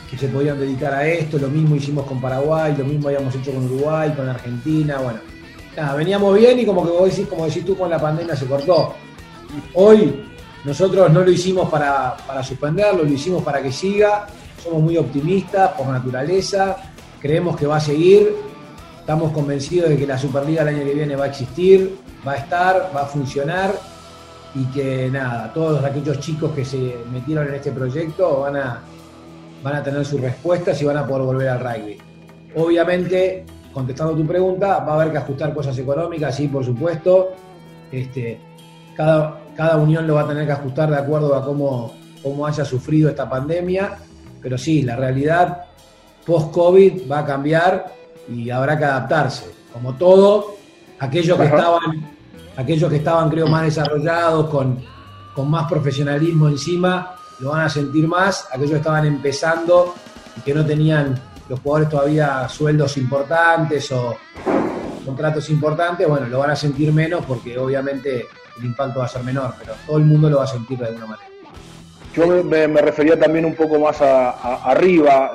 que 0.09 0.17
se 0.17 0.27
podían 0.27 0.59
dedicar 0.59 0.93
a 0.93 1.07
esto. 1.07 1.37
Lo 1.37 1.47
mismo 1.47 1.75
hicimos 1.75 2.05
con 2.05 2.19
Paraguay, 2.19 2.75
lo 2.77 2.83
mismo 2.83 3.07
habíamos 3.07 3.33
hecho 3.35 3.53
con 3.53 3.65
Uruguay, 3.65 4.11
con 4.13 4.27
Argentina. 4.27 4.97
Bueno, 4.97 5.19
nada, 5.77 5.95
veníamos 5.95 6.37
bien 6.37 6.59
y 6.59 6.65
como 6.65 6.83
que 6.83 6.91
vos 6.91 7.09
decís, 7.09 7.27
como 7.27 7.45
decís 7.45 7.65
tú, 7.65 7.77
con 7.77 7.89
la 7.89 7.99
pandemia 7.99 8.35
se 8.35 8.45
cortó. 8.45 8.95
Hoy 9.73 10.23
nosotros 10.63 11.11
no 11.11 11.21
lo 11.21 11.31
hicimos 11.31 11.69
para, 11.69 12.15
suspenderlo, 12.43 13.03
lo 13.03 13.09
hicimos 13.09 13.43
para 13.43 13.61
que 13.61 13.71
siga. 13.71 14.27
Somos 14.63 14.81
muy 14.81 14.97
optimistas 14.97 15.71
por 15.71 15.87
naturaleza, 15.87 16.77
creemos 17.19 17.57
que 17.57 17.67
va 17.67 17.77
a 17.77 17.81
seguir, 17.81 18.33
estamos 18.97 19.33
convencidos 19.33 19.89
de 19.89 19.97
que 19.97 20.07
la 20.07 20.17
Superliga 20.17 20.61
el 20.61 20.69
año 20.69 20.85
que 20.85 20.93
viene 20.93 21.17
va 21.17 21.25
a 21.25 21.27
existir, 21.27 21.97
va 22.25 22.31
a 22.31 22.35
estar, 22.37 22.89
va 22.95 23.01
a 23.01 23.05
funcionar 23.05 23.73
y 24.55 24.63
que 24.65 25.09
nada, 25.11 25.51
todos 25.53 25.83
aquellos 25.83 26.17
chicos 26.21 26.51
que 26.51 26.63
se 26.63 26.95
metieron 27.11 27.47
en 27.49 27.55
este 27.55 27.73
proyecto 27.73 28.41
van 28.41 28.55
a, 28.55 28.79
van 29.61 29.75
a 29.75 29.83
tener 29.83 30.05
sus 30.05 30.21
respuestas 30.21 30.81
y 30.81 30.85
van 30.85 30.97
a 30.97 31.05
poder 31.05 31.23
volver 31.23 31.49
al 31.49 31.59
rugby. 31.59 31.97
Obviamente, 32.55 33.45
contestando 33.73 34.15
tu 34.15 34.25
pregunta, 34.25 34.79
va 34.79 34.93
a 34.93 34.95
haber 34.95 35.11
que 35.11 35.17
ajustar 35.17 35.53
cosas 35.53 35.77
económicas, 35.77 36.35
sí, 36.35 36.47
por 36.47 36.63
supuesto. 36.63 37.31
Este, 37.91 38.39
cada, 38.95 39.42
cada 39.55 39.77
unión 39.77 40.07
lo 40.07 40.15
va 40.15 40.21
a 40.21 40.27
tener 40.27 40.45
que 40.45 40.51
ajustar 40.51 40.89
de 40.89 40.97
acuerdo 40.97 41.35
a 41.35 41.43
cómo, 41.43 41.93
cómo 42.21 42.45
haya 42.45 42.65
sufrido 42.65 43.09
esta 43.09 43.29
pandemia, 43.29 43.97
pero 44.41 44.57
sí, 44.57 44.81
la 44.81 44.95
realidad 44.95 45.65
post-COVID 46.25 47.09
va 47.11 47.19
a 47.19 47.25
cambiar 47.25 47.93
y 48.29 48.49
habrá 48.49 48.77
que 48.77 48.85
adaptarse. 48.85 49.51
Como 49.71 49.93
todo, 49.95 50.55
aquellos 50.99 51.37
que 51.37 51.45
estaban, 51.45 52.15
aquellos 52.55 52.89
que 52.89 52.97
estaban 52.97 53.29
creo 53.29 53.47
más 53.47 53.63
desarrollados, 53.63 54.49
con, 54.49 54.79
con 55.35 55.49
más 55.49 55.69
profesionalismo 55.69 56.47
encima, 56.47 57.15
lo 57.39 57.49
van 57.49 57.65
a 57.65 57.69
sentir 57.69 58.07
más, 58.07 58.47
aquellos 58.51 58.71
que 58.71 58.77
estaban 58.77 59.05
empezando 59.05 59.93
y 60.37 60.41
que 60.41 60.53
no 60.53 60.65
tenían 60.65 61.19
los 61.49 61.59
jugadores 61.59 61.89
todavía 61.89 62.47
sueldos 62.47 62.97
importantes 62.97 63.91
o 63.91 64.15
contratos 65.05 65.49
importantes, 65.49 66.07
bueno, 66.07 66.27
lo 66.27 66.39
van 66.39 66.51
a 66.51 66.55
sentir 66.55 66.93
menos 66.93 67.25
porque 67.25 67.57
obviamente 67.57 68.27
el 68.57 68.65
impacto 68.65 68.99
va 68.99 69.05
a 69.05 69.09
ser 69.09 69.23
menor, 69.23 69.53
pero 69.59 69.73
todo 69.85 69.97
el 69.97 70.05
mundo 70.05 70.29
lo 70.29 70.37
va 70.37 70.43
a 70.43 70.47
sentir 70.47 70.77
de 70.77 70.87
alguna 70.87 71.07
manera. 71.07 71.29
Yo 72.15 72.43
me, 72.43 72.67
refería 72.67 73.19
también 73.19 73.43
un 73.43 73.55
poco 73.55 73.79
más 73.79 73.99
arriba, 74.01 75.31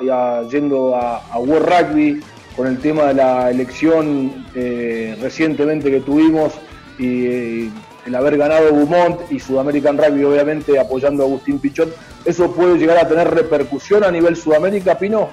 yendo 0.49 0.95
a, 0.95 1.37
World 1.37 1.67
Rugby, 1.67 2.21
con 2.55 2.67
el 2.67 2.79
tema 2.79 3.05
de 3.05 3.13
la 3.15 3.51
elección 3.51 4.45
eh, 4.55 5.17
recientemente 5.21 5.91
que 5.91 5.99
tuvimos 5.99 6.53
y 6.97 7.69
el 8.05 8.15
haber 8.15 8.37
ganado 8.37 8.73
Beaumont 8.73 9.31
y 9.31 9.39
Sudamerican 9.39 9.97
Rugby, 9.97 10.23
obviamente 10.23 10.79
apoyando 10.79 11.23
a 11.23 11.25
Agustín 11.25 11.59
Pichot, 11.59 11.95
¿eso 12.25 12.51
puede 12.51 12.77
llegar 12.77 12.97
a 12.97 13.07
tener 13.07 13.29
repercusión 13.29 14.03
a 14.03 14.11
nivel 14.11 14.35
Sudamérica, 14.35 14.97
Pino? 14.97 15.29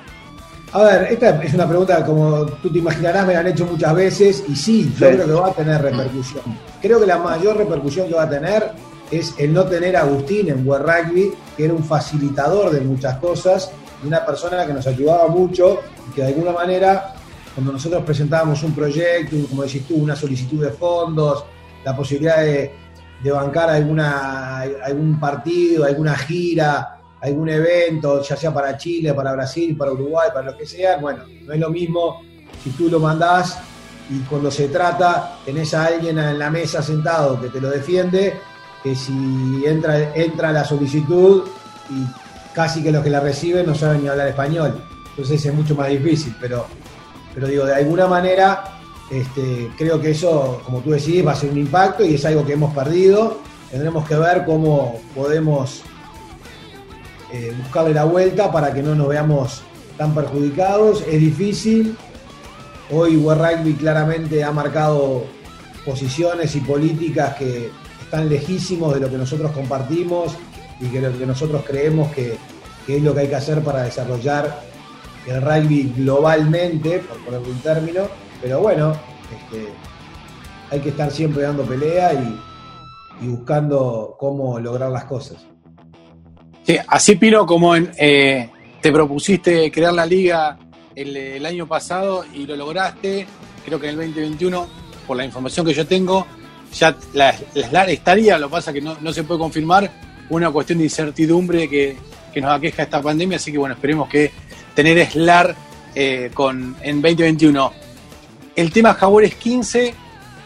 A 0.77 0.83
ver, 0.83 1.11
esta 1.11 1.43
es 1.43 1.55
una 1.55 1.67
pregunta 1.67 2.05
como 2.05 2.45
tú 2.45 2.69
te 2.71 2.81
imaginarás, 2.81 3.27
me 3.27 3.33
la 3.33 3.41
han 3.41 3.47
hecho 3.47 3.65
muchas 3.65 3.95
veces 3.95 4.45
y 4.47 4.55
sí, 4.55 4.95
yo 4.99 5.09
creo 5.09 5.25
que 5.27 5.33
va 5.33 5.49
a 5.49 5.53
tener 5.53 5.81
repercusión. 5.81 6.43
Creo 6.83 7.01
que 7.01 7.07
la 7.07 7.17
mayor 7.17 7.57
repercusión 7.57 8.09
que 8.09 8.15
va 8.15 8.25
a 8.25 8.29
tener 8.29 8.73
es 9.11 9.33
el 9.39 9.55
no 9.55 9.65
tener 9.65 9.97
a 9.97 10.03
Agustín 10.03 10.51
en 10.51 10.69
World 10.69 10.87
Rugby, 10.87 11.33
que 11.57 11.65
era 11.65 11.73
un 11.73 11.83
facilitador 11.83 12.73
de 12.73 12.83
muchas 12.83 13.17
cosas, 13.21 13.73
y 14.05 14.07
una 14.07 14.27
persona 14.27 14.67
que 14.67 14.75
nos 14.75 14.87
ayudaba 14.87 15.29
mucho 15.29 15.81
y 16.11 16.15
que 16.15 16.21
de 16.21 16.29
alguna 16.29 16.53
manera, 16.53 17.15
cuando 17.55 17.73
nosotros 17.73 18.05
presentábamos 18.05 18.63
un 18.63 18.75
proyecto, 18.75 19.35
como 19.49 19.63
decís 19.63 19.89
tú, 19.89 19.95
una 19.95 20.15
solicitud 20.15 20.63
de 20.63 20.73
fondos, 20.73 21.43
la 21.87 21.97
posibilidad 21.97 22.43
de, 22.43 22.71
bancar 23.33 23.71
alguna, 23.71 24.61
algún 24.85 25.19
partido, 25.19 25.87
alguna 25.87 26.15
gira, 26.17 26.96
algún 27.27 27.49
evento, 27.49 28.23
ya 28.23 28.37
sea 28.37 28.53
para 28.53 28.77
Chile, 28.77 29.13
para 29.15 29.33
Brasil, 29.33 29.77
para 29.77 29.93
Uruguay, 29.93 30.29
para 30.33 30.51
lo 30.51 30.57
que 30.57 30.67
sea, 30.67 30.97
bueno, 30.99 31.25
no 31.45 31.53
es 31.53 31.61
lo 31.61 31.71
mismo 31.71 32.23
si 32.63 32.71
tú 32.71 32.89
lo 32.89 33.01
mandás 33.01 33.59
y 34.09 34.21
cuando 34.21 34.51
se 34.51 34.69
trata 34.69 35.39
tenés 35.45 35.75
a 35.75 35.87
alguien 35.87 36.19
en 36.19 36.39
la 36.39 36.51
mesa 36.51 36.83
sentado 36.83 37.41
que 37.41 37.49
te 37.49 37.61
lo 37.61 37.71
defiende, 37.71 38.35
que 38.83 38.95
si 38.95 39.65
entra, 39.67 40.15
entra 40.15 40.53
la 40.53 40.65
solicitud 40.65 41.45
y 41.91 42.05
casi 42.55 42.83
que 42.83 42.93
los 42.93 43.03
que 43.03 43.11
la 43.11 43.21
reciben 43.21 43.67
no 43.67 43.75
saben 43.75 44.03
ni 44.03 44.09
hablar 44.09 44.29
español. 44.29 44.81
Entonces 45.11 45.45
es 45.45 45.55
mucho 45.55 45.75
más 45.75 45.89
difícil, 45.89 46.35
pero, 46.41 46.67
pero 47.35 47.49
digo, 47.49 47.65
de 47.65 47.75
alguna 47.75 48.07
manera 48.07 48.77
este, 49.11 49.71
creo 49.79 50.01
que 50.01 50.11
eso, 50.11 50.61
como 50.65 50.81
tú 50.81 50.91
decís, 50.91 51.27
va 51.27 51.33
a 51.33 51.37
ser 51.37 51.51
un 51.51 51.59
impacto 51.59 52.05
y 52.05 52.15
es 52.15 52.25
algo 52.25 52.45
que 52.45 52.55
hemos 52.55 52.75
perdido. 52.75 53.39
Tendremos 53.71 54.07
que 54.07 54.17
ver 54.17 54.45
cómo 54.45 55.01
podemos 55.15 55.83
eh, 57.33 57.55
buscarle 57.59 57.95
la 57.95 58.05
vuelta 58.05 58.53
para 58.53 58.73
que 58.73 58.83
no 58.83 58.95
nos 58.95 59.09
veamos 59.09 59.63
tan 59.97 60.15
perjudicados. 60.15 61.03
Es 61.07 61.21
difícil. 61.21 61.97
Hoy 62.91 63.17
World 63.17 63.43
Rugby 63.43 63.75
claramente 63.75 64.45
ha 64.45 64.53
marcado 64.53 65.25
posiciones 65.85 66.55
y 66.57 66.61
políticas 66.61 67.37
que 67.37 67.71
están 68.01 68.29
lejísimos 68.29 68.95
de 68.95 69.01
lo 69.01 69.11
que 69.11 69.19
nosotros 69.19 69.51
compartimos 69.53 70.37
y 70.81 70.87
que 70.87 71.01
lo 71.01 71.17
que 71.17 71.27
nosotros 71.27 71.63
creemos 71.67 72.13
que, 72.13 72.39
es 72.87 73.03
lo 73.03 73.15
que 73.15 73.21
hay 73.21 73.29
que 73.29 73.35
hacer 73.35 73.63
para 73.63 73.83
desarrollar 73.83 74.63
el 75.27 75.43
rugby 75.43 75.93
globalmente, 75.97 77.01
por 77.01 77.19
ponerlo 77.25 77.49
un 77.49 77.59
término 77.59 78.03
pero 78.41 78.61
bueno, 78.61 78.93
este, 79.35 79.69
hay 80.71 80.81
que 80.81 80.91
estar 80.91 81.11
siempre 81.11 81.43
dando 81.43 81.65
pelea 81.65 82.13
y, 82.15 82.41
buscando 83.27 84.15
cómo 84.19 84.61
lograr 84.61 84.91
las 84.91 85.05
cosas. 85.05 85.47
Sí, 86.67 86.77
así 86.89 87.17
Pino, 87.17 87.47
como 87.47 87.77
eh, 87.77 88.51
te 88.81 88.93
propusiste 88.93 89.71
crear 89.71 89.95
la 89.95 90.05
liga 90.05 90.59
el, 90.95 91.45
año 91.47 91.67
pasado 91.67 92.25
y 92.33 92.47
lo 92.47 92.57
lograste, 92.57 93.27
creo 93.65 93.79
que 93.79 93.87
en 93.89 94.01
el 94.01 94.13
2021, 94.15 94.67
por 95.07 95.17
la 95.17 95.25
información 95.25 95.65
que 95.65 95.75
yo 95.75 95.87
tengo, 95.87 96.27
ya 96.73 96.97
la, 97.13 97.33
SLAR 97.55 97.91
estaría, 97.91 98.39
lo 98.39 98.49
que 98.49 98.53
pasa 98.53 98.73
que 98.73 98.81
no, 98.81 99.13
se 99.13 99.23
puede 99.23 99.39
confirmar, 99.39 99.91
una 100.29 100.51
cuestión 100.51 100.79
de 100.79 100.85
incertidumbre 100.85 101.69
que, 101.69 101.97
nos 102.37 102.51
aqueja 102.51 102.83
esta 102.83 103.01
pandemia, 103.01 103.37
así 103.37 103.51
que 103.51 103.57
bueno, 103.57 103.75
esperemos 103.75 104.09
que 104.11 104.31
tener 104.75 105.09
SLAR 105.11 105.55
eh, 105.95 106.31
con, 106.35 106.77
en 106.83 107.01
2021 107.01 107.73
el 108.57 108.73
tema 108.73 108.95
Jaguares 108.95 109.35
15, 109.35 109.95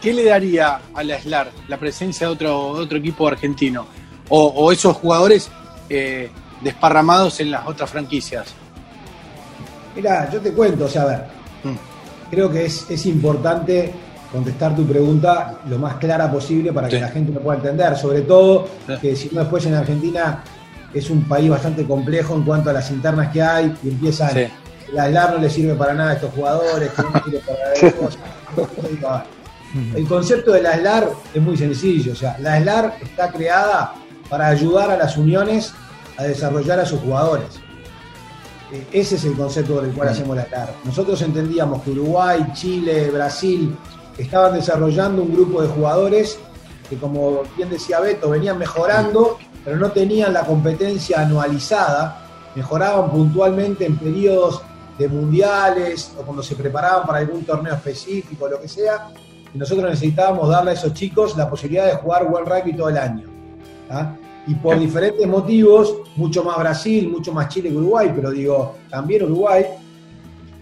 ¿qué 0.01 0.13
le 0.13 0.25
daría 0.25 0.81
a 0.93 1.03
la 1.03 1.19
SLAR 1.19 1.51
la 1.69 1.77
presencia 1.77 2.27
de 2.27 2.33
otro, 2.33 2.67
otro 2.67 2.97
equipo 2.97 3.27
argentino? 3.27 3.87
O, 4.29 4.71
esos 4.71 4.95
jugadores 4.95 5.49
eh, 5.93 6.29
desparramados 6.61 7.39
en 7.41 7.51
las 7.51 7.67
otras 7.67 7.89
franquicias. 7.89 8.47
Mira, 9.93 10.29
yo 10.31 10.39
te 10.39 10.53
cuento, 10.53 10.85
o 10.85 10.87
sea, 10.87 11.01
a 11.01 11.05
ver, 11.05 11.19
mm. 11.65 12.29
creo 12.29 12.49
que 12.49 12.65
es, 12.65 13.05
importante 13.05 13.91
contestar 14.31 14.73
tu 14.73 14.85
pregunta 14.85 15.59
lo 15.67 15.77
más 15.77 15.95
clara 15.95 16.31
posible 16.31 16.71
para 16.71 16.87
que 16.87 17.01
la 17.01 17.09
gente 17.09 17.33
lo 17.33 17.41
pueda 17.41 17.57
entender, 17.57 17.97
sobre 17.97 18.21
todo 18.21 18.69
que 19.01 19.13
si 19.17 19.29
no 19.33 19.41
después 19.41 19.65
en 19.65 19.73
Argentina 19.73 20.41
es 20.93 21.09
un 21.09 21.23
país 21.23 21.49
bastante 21.49 21.85
complejo 21.85 22.35
en 22.35 22.43
cuanto 22.43 22.69
a 22.69 22.73
las 22.73 22.89
internas 22.91 23.29
que 23.33 23.41
hay 23.41 23.75
y 23.83 23.89
empiezan 23.89 24.49
la 24.93 25.09
SLAR 25.09 25.33
no 25.33 25.39
le 25.39 25.49
sirve 25.49 25.75
para 25.75 25.93
nada 25.93 26.11
a 26.11 26.13
estos 26.13 26.33
jugadores, 26.33 26.91
que 26.91 27.01
no 27.01 27.23
sirve 27.23 27.41
para 28.99 29.25
El 29.95 30.05
concepto 30.05 30.51
de 30.51 30.61
la 30.61 30.77
SLAR 30.77 31.09
es 31.33 31.41
muy 31.41 31.57
sencillo, 31.57 32.13
o 32.13 32.15
sea, 32.15 32.37
la 32.39 32.59
SLAR 32.61 32.95
está 33.01 33.29
creada 33.31 33.93
para 34.31 34.47
ayudar 34.47 34.89
a 34.89 34.97
las 34.97 35.17
uniones 35.17 35.73
a 36.17 36.23
desarrollar 36.23 36.79
a 36.79 36.85
sus 36.85 37.01
jugadores. 37.01 37.59
E, 38.71 38.87
ese 38.93 39.15
es 39.15 39.25
el 39.25 39.33
concepto 39.33 39.75
por 39.75 39.83
el 39.83 39.91
cual 39.91 40.07
hacemos 40.07 40.37
la 40.37 40.45
SLAR. 40.45 40.73
Nosotros 40.85 41.21
entendíamos 41.21 41.83
que 41.83 41.91
Uruguay, 41.91 42.47
Chile, 42.53 43.11
Brasil 43.11 43.75
estaban 44.17 44.53
desarrollando 44.53 45.21
un 45.21 45.33
grupo 45.33 45.61
de 45.61 45.67
jugadores 45.67 46.39
que, 46.89 46.95
como 46.95 47.43
bien 47.57 47.69
decía 47.69 47.99
Beto, 47.99 48.29
venían 48.29 48.57
mejorando, 48.57 49.37
pero 49.65 49.75
no 49.75 49.91
tenían 49.91 50.33
la 50.33 50.45
competencia 50.45 51.21
anualizada, 51.21 52.25
mejoraban 52.55 53.11
puntualmente 53.11 53.85
en 53.85 53.97
periodos 53.97 54.61
de 54.97 55.09
mundiales 55.09 56.13
o 56.17 56.21
cuando 56.21 56.41
se 56.41 56.55
preparaban 56.55 57.05
para 57.05 57.19
algún 57.19 57.43
torneo 57.43 57.73
específico, 57.73 58.47
lo 58.47 58.61
que 58.61 58.69
sea, 58.69 59.09
y 59.53 59.57
nosotros 59.57 59.89
necesitábamos 59.89 60.47
darle 60.47 60.71
a 60.71 60.73
esos 60.75 60.93
chicos 60.93 61.35
la 61.35 61.49
posibilidad 61.49 61.87
de 61.87 61.95
jugar 61.95 62.25
World 62.25 62.47
Rugby 62.47 62.77
todo 62.77 62.87
el 62.87 62.97
año. 62.97 63.27
Y 64.47 64.55
por 64.55 64.79
diferentes 64.79 65.27
motivos, 65.27 65.97
mucho 66.15 66.43
más 66.43 66.57
Brasil, 66.57 67.09
mucho 67.09 67.31
más 67.31 67.47
Chile 67.49 67.69
que 67.69 67.77
Uruguay, 67.77 68.11
pero 68.15 68.31
digo, 68.31 68.75
también 68.89 69.23
Uruguay, 69.23 69.65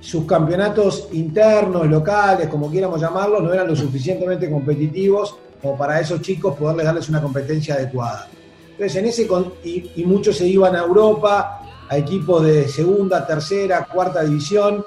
sus 0.01 0.25
campeonatos 0.25 1.07
internos, 1.13 1.87
locales, 1.87 2.47
como 2.47 2.69
quieramos 2.69 2.99
llamarlos, 2.99 3.41
no 3.41 3.53
eran 3.53 3.67
lo 3.67 3.75
suficientemente 3.75 4.49
competitivos 4.49 5.35
como 5.61 5.77
para 5.77 5.99
esos 5.99 6.21
chicos 6.21 6.55
poderles 6.55 6.85
darles 6.85 7.09
una 7.09 7.21
competencia 7.21 7.75
adecuada. 7.75 8.27
Entonces, 8.71 8.95
en 8.95 9.05
ese 9.05 9.27
y, 9.63 9.91
y 9.95 10.05
muchos 10.05 10.37
se 10.37 10.47
iban 10.47 10.75
a 10.75 10.79
Europa 10.79 11.61
a 11.89 11.97
equipos 11.97 12.43
de 12.43 12.67
segunda, 12.67 13.25
tercera, 13.25 13.85
cuarta 13.85 14.23
división 14.23 14.85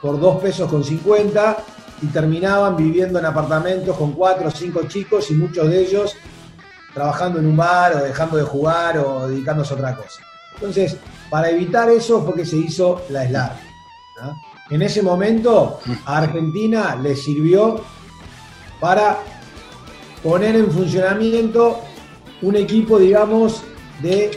por 0.00 0.18
dos 0.20 0.40
pesos 0.40 0.70
con 0.70 0.84
50 0.84 1.56
y 2.02 2.06
terminaban 2.06 2.76
viviendo 2.76 3.18
en 3.18 3.24
apartamentos 3.24 3.96
con 3.96 4.12
cuatro 4.12 4.48
o 4.48 4.50
cinco 4.50 4.82
chicos 4.86 5.30
y 5.30 5.34
muchos 5.34 5.68
de 5.68 5.80
ellos 5.80 6.14
trabajando 6.96 7.38
en 7.40 7.46
un 7.46 7.56
bar 7.58 7.94
o 7.94 7.98
dejando 7.98 8.38
de 8.38 8.42
jugar 8.42 8.96
o 8.96 9.28
dedicándose 9.28 9.74
a 9.74 9.76
otra 9.76 9.94
cosa. 9.94 10.22
Entonces, 10.54 10.96
para 11.28 11.50
evitar 11.50 11.90
eso 11.90 12.22
fue 12.24 12.36
que 12.36 12.46
se 12.46 12.56
hizo 12.56 13.02
la 13.10 13.26
SLAR. 13.26 13.56
En 14.70 14.80
ese 14.80 15.02
momento 15.02 15.78
a 16.06 16.16
Argentina 16.16 16.96
le 16.96 17.14
sirvió 17.14 17.82
para 18.80 19.18
poner 20.22 20.56
en 20.56 20.70
funcionamiento 20.70 21.80
un 22.40 22.56
equipo, 22.56 22.98
digamos, 22.98 23.62
de 24.00 24.30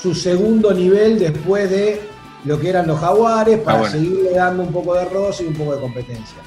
su 0.00 0.14
segundo 0.14 0.72
nivel 0.72 1.18
después 1.18 1.68
de 1.68 2.00
lo 2.44 2.60
que 2.60 2.68
eran 2.68 2.86
los 2.86 3.00
jaguares 3.00 3.58
para 3.58 3.86
ah, 3.86 3.90
seguirle 3.90 4.30
dando 4.30 4.62
un 4.62 4.72
poco 4.72 4.94
de 4.94 5.04
roce 5.06 5.42
y 5.42 5.46
un 5.48 5.54
poco 5.54 5.74
de 5.74 5.80
competencia. 5.80 6.38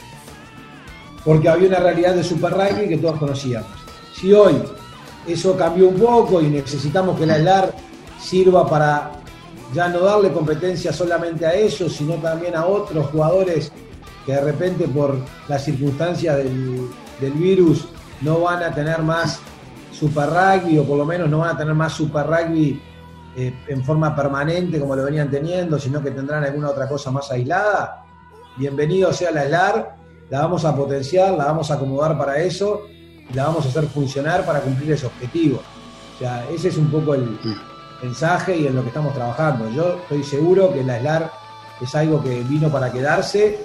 Porque 1.26 1.50
había 1.50 1.68
una 1.68 1.80
realidad 1.80 2.16
de 2.16 2.24
Super 2.24 2.54
Rugby 2.54 2.88
que 2.88 2.98
todos 3.00 3.20
conocíamos. 3.20 3.68
Si 4.14 4.32
hoy 4.32 4.64
eso 5.28 5.58
cambió 5.58 5.90
un 5.90 5.96
poco 5.96 6.42
y 6.42 6.48
necesitamos 6.48 7.20
que 7.20 7.26
la 7.26 7.38
SLAR 7.38 7.74
sirva 8.20 8.68
para 8.68 9.12
ya 9.74 9.90
no 9.90 10.00
darle 10.00 10.32
competencia 10.32 10.94
solamente 10.94 11.46
a 11.46 11.54
ellos, 11.54 11.94
sino 11.94 12.16
también 12.16 12.56
a 12.56 12.66
otros 12.66 13.08
jugadores 13.08 13.72
que 14.26 14.34
de 14.34 14.42
repente 14.42 14.88
por 14.88 15.18
las 15.48 15.64
circunstancias 15.64 16.38
del, 16.38 16.90
del 17.20 17.34
virus 17.34 17.88
no 18.22 18.40
van 18.42 18.64
a 18.64 18.74
tener 18.74 19.02
más 19.02 19.40
Super 19.92 20.30
Rugby 20.30 20.78
o 20.78 20.86
por 20.86 20.98
lo 20.98 21.06
menos 21.06 21.30
no 21.30 21.40
van 21.40 21.56
a 21.56 21.58
tener 21.58 21.74
más 21.74 21.94
Super 21.94 22.28
Rugby 22.28 22.82
eh, 23.36 23.54
en 23.68 23.84
forma 23.84 24.16
permanente 24.16 24.80
como 24.80 24.96
lo 24.96 25.04
venían 25.04 25.30
teniendo, 25.30 25.78
sino 25.78 26.02
que 26.02 26.12
tendrán 26.12 26.44
alguna 26.44 26.70
otra 26.70 26.88
cosa 26.88 27.12
más 27.12 27.30
aislada, 27.32 28.06
bienvenido 28.58 29.12
sea 29.12 29.32
la 29.32 29.46
SLAR, 29.46 29.96
la 30.30 30.42
vamos 30.42 30.66
a 30.66 30.76
potenciar, 30.76 31.34
la 31.34 31.46
vamos 31.46 31.70
a 31.70 31.76
acomodar 31.76 32.18
para 32.18 32.38
eso 32.38 32.82
y 33.30 33.34
la 33.34 33.46
vamos 33.46 33.66
a 33.66 33.70
hacer 33.70 33.88
funcionar 33.88 34.46
para 34.46 34.62
cumplir 34.62 34.92
ese 34.92 35.06
objetivo. 35.06 35.62
O 36.16 36.20
sea, 36.20 36.46
ese 36.50 36.70
es 36.70 36.78
un 36.78 36.90
poco 36.90 37.14
el 37.14 37.38
mensaje 38.02 38.58
y 38.58 38.68
en 38.68 38.76
lo 38.76 38.82
que 38.82 38.88
estamos 38.90 39.14
trabajando. 39.14 39.70
Yo 39.70 40.00
estoy 40.02 40.24
seguro 40.24 40.74
que 40.74 40.84
la 40.84 41.00
SLAR 41.00 41.32
es 41.82 41.96
algo 41.96 42.24
que 42.24 42.42
vino 42.44 42.70
para 42.70 42.92
quedarse 42.92 43.60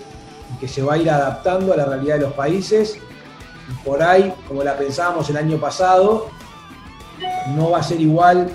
y 0.55 0.59
que 0.59 0.69
se 0.69 0.83
va 0.83 0.95
a 0.95 0.99
ir 0.99 1.11
adaptando 1.11 1.73
a 1.73 1.77
la 1.77 1.85
realidad 1.85 2.17
de 2.17 2.23
los 2.23 2.33
países. 2.33 2.99
Y 3.71 3.87
por 3.87 4.03
ahí, 4.03 4.33
como 4.49 4.63
la 4.63 4.77
pensábamos 4.77 5.29
el 5.31 5.37
año 5.37 5.59
pasado, 5.59 6.29
no 7.55 7.71
va 7.71 7.79
a 7.79 7.83
ser 7.83 8.01
igual 8.01 8.49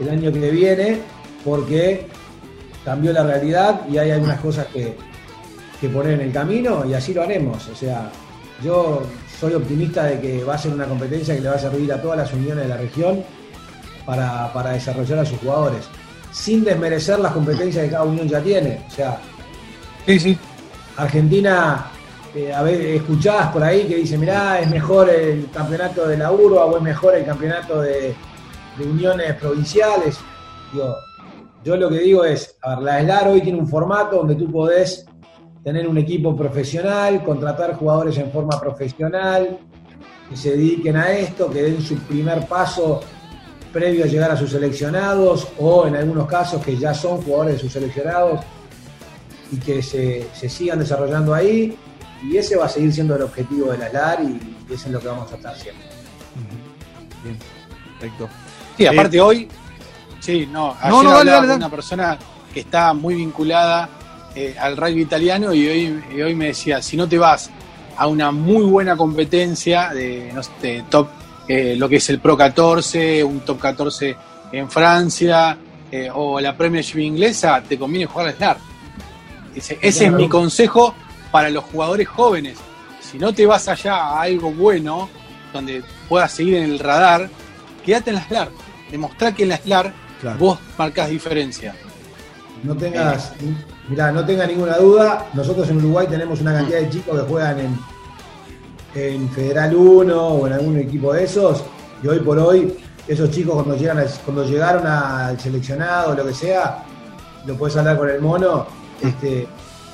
el 0.00 0.08
año 0.08 0.32
que 0.32 0.50
viene 0.50 1.02
porque 1.44 2.08
cambió 2.84 3.12
la 3.12 3.24
realidad 3.24 3.82
y 3.88 3.98
hay 3.98 4.10
algunas 4.10 4.40
cosas 4.40 4.66
que, 4.66 4.96
poner 5.92 6.14
en 6.14 6.20
el 6.22 6.32
camino 6.32 6.84
y 6.84 6.94
así 6.94 7.14
lo 7.14 7.22
haremos. 7.22 7.68
O 7.68 7.76
sea, 7.76 8.10
yo 8.60 9.02
soy 9.38 9.54
optimista 9.54 10.04
de 10.04 10.20
que 10.20 10.44
va 10.44 10.54
a 10.54 10.58
ser 10.58 10.72
una 10.72 10.86
competencia 10.86 11.34
que 11.34 11.40
le 11.40 11.48
va 11.48 11.56
a 11.56 11.58
servir 11.58 11.92
a 11.92 12.00
todas 12.00 12.18
las 12.18 12.32
uniones 12.32 12.64
de 12.64 12.68
la 12.68 12.76
región 12.76 13.22
para, 14.04 14.52
para 14.52 14.70
desarrollar 14.72 15.20
a 15.20 15.24
sus 15.24 15.38
jugadores, 15.38 15.88
sin 16.32 16.64
desmerecer 16.64 17.18
las 17.18 17.32
competencias 17.32 17.84
que 17.84 17.90
cada 17.90 18.04
unión 18.04 18.28
ya 18.28 18.40
tiene. 18.40 18.84
O 18.86 18.90
sea, 18.90 19.20
Sí, 20.06 20.20
sí. 20.20 20.38
Argentina, 20.96 21.90
eh, 22.32 22.54
a 22.54 22.62
ver, 22.62 22.80
escuchadas 22.80 23.50
por 23.50 23.64
ahí 23.64 23.88
que 23.88 23.96
dice, 23.96 24.16
mirá, 24.16 24.60
es 24.60 24.70
mejor 24.70 25.10
el 25.10 25.50
campeonato 25.50 26.06
de 26.06 26.16
la 26.16 26.30
URBA 26.30 26.64
o 26.64 26.76
es 26.76 26.82
mejor 26.82 27.16
el 27.16 27.24
campeonato 27.24 27.82
de, 27.82 28.14
de 28.78 28.84
uniones 28.84 29.34
provinciales. 29.34 30.16
Digo, 30.72 30.94
yo 31.64 31.76
lo 31.76 31.90
que 31.90 31.98
digo 31.98 32.24
es, 32.24 32.56
a 32.62 32.76
ver, 32.76 32.84
la 32.84 33.00
SLAR 33.00 33.28
hoy 33.28 33.40
tiene 33.40 33.58
un 33.58 33.66
formato 33.66 34.18
donde 34.18 34.36
tú 34.36 34.48
podés 34.48 35.04
tener 35.66 35.88
un 35.88 35.98
equipo 35.98 36.36
profesional, 36.36 37.24
contratar 37.24 37.74
jugadores 37.74 38.16
en 38.18 38.30
forma 38.30 38.56
profesional, 38.60 39.58
que 40.30 40.36
se 40.36 40.52
dediquen 40.52 40.96
a 40.96 41.10
esto, 41.10 41.50
que 41.50 41.60
den 41.60 41.82
su 41.82 41.96
primer 42.02 42.46
paso 42.46 43.00
previo 43.72 44.04
a 44.04 44.06
llegar 44.06 44.30
a 44.30 44.36
sus 44.36 44.52
seleccionados, 44.52 45.48
o 45.58 45.88
en 45.88 45.96
algunos 45.96 46.28
casos 46.28 46.62
que 46.64 46.76
ya 46.76 46.94
son 46.94 47.20
jugadores 47.20 47.54
de 47.54 47.60
sus 47.62 47.72
seleccionados, 47.72 48.42
y 49.50 49.56
que 49.56 49.82
se, 49.82 50.28
se 50.34 50.48
sigan 50.48 50.78
desarrollando 50.78 51.34
ahí. 51.34 51.76
Y 52.22 52.36
ese 52.36 52.54
va 52.54 52.66
a 52.66 52.68
seguir 52.68 52.92
siendo 52.92 53.16
el 53.16 53.22
objetivo 53.22 53.72
de 53.72 53.78
la 53.78 53.90
SLAR 53.90 54.22
y 54.22 54.72
eso 54.72 54.86
es 54.86 54.92
lo 54.92 55.00
que 55.00 55.08
vamos 55.08 55.32
a 55.32 55.34
estar 55.34 55.52
haciendo. 55.52 55.82
Bien, 57.24 57.36
perfecto. 57.98 58.28
Sí, 58.76 58.86
aparte 58.86 59.20
hoy, 59.20 59.48
sí, 60.20 60.46
no, 60.48 60.76
ayer 60.78 60.90
No, 60.92 61.02
no, 61.02 61.10
dale, 61.10 61.18
hablaba 61.18 61.36
dale, 61.38 61.40
con 61.40 61.48
dale. 61.48 61.64
una 61.64 61.70
persona 61.70 62.18
que 62.54 62.60
está 62.60 62.94
muy 62.94 63.16
vinculada 63.16 63.88
eh, 64.36 64.54
al 64.58 64.76
rugby 64.76 65.00
italiano 65.00 65.52
y 65.54 65.66
hoy, 65.66 66.04
y 66.14 66.20
hoy 66.20 66.34
me 66.34 66.48
decía, 66.48 66.82
si 66.82 66.96
no 66.96 67.08
te 67.08 67.16
vas 67.18 67.50
a 67.96 68.06
una 68.06 68.30
muy 68.30 68.64
buena 68.64 68.96
competencia 68.96 69.88
de, 69.88 70.30
no 70.34 70.42
sé, 70.42 70.84
top, 70.90 71.08
eh, 71.48 71.74
lo 71.76 71.88
que 71.88 71.96
es 71.96 72.10
el 72.10 72.20
Pro 72.20 72.36
14, 72.36 73.24
un 73.24 73.40
top 73.40 73.58
14 73.58 74.16
en 74.52 74.70
Francia 74.70 75.56
eh, 75.90 76.10
o 76.12 76.38
la 76.38 76.56
Premiership 76.56 76.98
inglesa, 76.98 77.62
te 77.66 77.78
conviene 77.78 78.06
jugar 78.06 78.28
al 78.28 78.34
SLAR. 78.36 78.58
Ese, 79.54 79.78
ese 79.80 80.06
es 80.06 80.12
mi 80.12 80.28
consejo 80.28 80.94
para 81.30 81.48
los 81.48 81.64
jugadores 81.64 82.06
jóvenes. 82.06 82.58
Si 83.00 83.18
no 83.18 83.32
te 83.32 83.46
vas 83.46 83.66
allá 83.68 83.96
a 83.96 84.20
algo 84.22 84.50
bueno, 84.52 85.08
donde 85.52 85.82
puedas 86.08 86.30
seguir 86.32 86.56
en 86.56 86.64
el 86.64 86.78
radar, 86.78 87.30
quédate 87.84 88.10
en 88.10 88.16
la 88.16 88.24
SLAR. 88.28 88.50
Demostrá 88.90 89.32
que 89.32 89.44
en 89.44 89.48
la 89.48 89.56
SLAR 89.56 90.06
Claro. 90.20 90.38
vos 90.38 90.58
marcas 90.78 91.10
diferencia. 91.10 91.74
No 92.62 92.74
tengas, 92.76 93.32
mirá, 93.88 94.10
no 94.10 94.24
tenga 94.24 94.46
ninguna 94.46 94.76
duda, 94.78 95.26
nosotros 95.34 95.68
en 95.68 95.78
Uruguay 95.78 96.06
tenemos 96.08 96.40
una 96.40 96.54
cantidad 96.54 96.80
de 96.80 96.90
chicos 96.90 97.20
que 97.20 97.26
juegan 97.26 97.58
en, 97.60 97.78
en 98.94 99.28
Federal 99.30 99.74
1 99.74 100.16
o 100.16 100.46
en 100.46 100.52
algún 100.54 100.78
equipo 100.78 101.12
de 101.12 101.24
esos, 101.24 101.62
y 102.02 102.08
hoy 102.08 102.20
por 102.20 102.38
hoy, 102.38 102.76
esos 103.06 103.30
chicos 103.30 103.54
cuando 103.54 103.76
llegan 103.76 104.04
cuando 104.24 104.44
llegaron 104.44 104.86
al 104.86 105.38
seleccionado 105.38 106.12
o 106.12 106.14
lo 106.14 106.26
que 106.26 106.34
sea, 106.34 106.82
lo 107.46 107.54
puedes 107.56 107.76
hablar 107.76 107.98
con 107.98 108.10
el 108.10 108.20
mono, 108.20 108.66
este, 109.00 109.46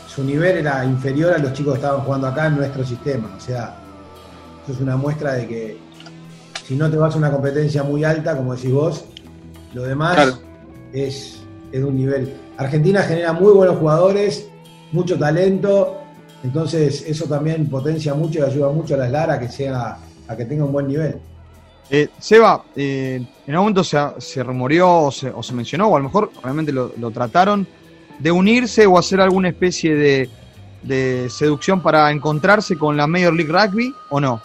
su 0.07 0.23
nivel 0.25 0.59
era 0.59 0.85
inferior 0.85 1.35
a 1.35 1.38
los 1.38 1.52
chicos 1.52 1.75
que 1.75 1.81
estaban 1.81 2.00
jugando 2.02 2.26
acá 2.28 2.47
en 2.47 2.57
nuestro 2.57 2.85
sistema. 2.85 3.35
O 3.37 3.40
sea, 3.40 3.75
eso 4.62 4.73
es 4.73 4.81
una 4.81 4.97
muestra 4.97 5.33
de 5.35 5.49
que 5.49 5.78
si 6.66 6.76
no 6.76 6.90
te 6.90 6.97
vas 6.97 7.14
a 7.14 7.19
una 7.19 7.31
competencia 7.31 7.83
muy 7.83 8.04
alta, 8.04 8.37
como 8.37 8.54
decís 8.54 8.73
vos, 8.73 9.04
lo 9.75 9.83
demás 9.83 10.14
Claro. 10.14 10.38
es, 10.92 11.42
es 11.73 11.81
de 11.81 11.85
un 11.85 11.97
nivel. 11.97 12.33
Argentina 12.57 13.02
genera 13.02 13.33
muy 13.33 13.52
buenos 13.52 13.79
jugadores, 13.79 14.49
mucho 14.93 15.19
talento, 15.19 15.99
entonces 16.45 17.05
eso 17.07 17.26
también 17.26 17.69
potencia 17.69 18.14
mucho 18.14 18.41
y 18.41 18.43
ayuda 18.43 18.71
mucho 18.71 18.95
a 18.95 18.99
las 18.99 19.11
Lara 19.11 19.35
a 19.35 19.41
que 19.41 19.49
sea, 19.49 19.99
a 20.29 20.37
que 20.37 20.45
tenga 20.45 20.64
un 20.64 20.73
buen 20.73 20.87
nivel. 20.87 21.17
Eh, 21.91 22.09
Seba, 22.19 22.64
eh, 22.76 23.17
en 23.47 23.55
algún 23.55 23.64
momento 23.64 23.85
se, 23.85 23.99
se 24.19 24.43
rumoreó 24.43 25.05
o 25.05 25.11
se, 25.11 25.31
o 25.31 25.42
se 25.42 25.53
mencionó, 25.53 25.88
o 25.88 25.97
a 25.97 25.99
lo 25.99 26.05
mejor 26.05 26.31
realmente 26.42 26.73
lo, 26.73 26.92
lo 26.99 27.11
trataron, 27.11 27.66
de 28.18 28.31
unirse 28.31 28.87
o 28.87 28.99
hacer 28.99 29.20
alguna 29.20 29.49
especie 29.49 29.94
de, 29.94 30.31
de 30.83 31.29
seducción 31.31 31.83
para 31.83 32.11
encontrarse 32.11 32.77
con 32.77 32.97
la 32.97 33.07
Major 33.07 33.35
League 33.35 33.53
Rugby, 33.53 33.94
¿o 34.11 34.20
no? 34.20 34.40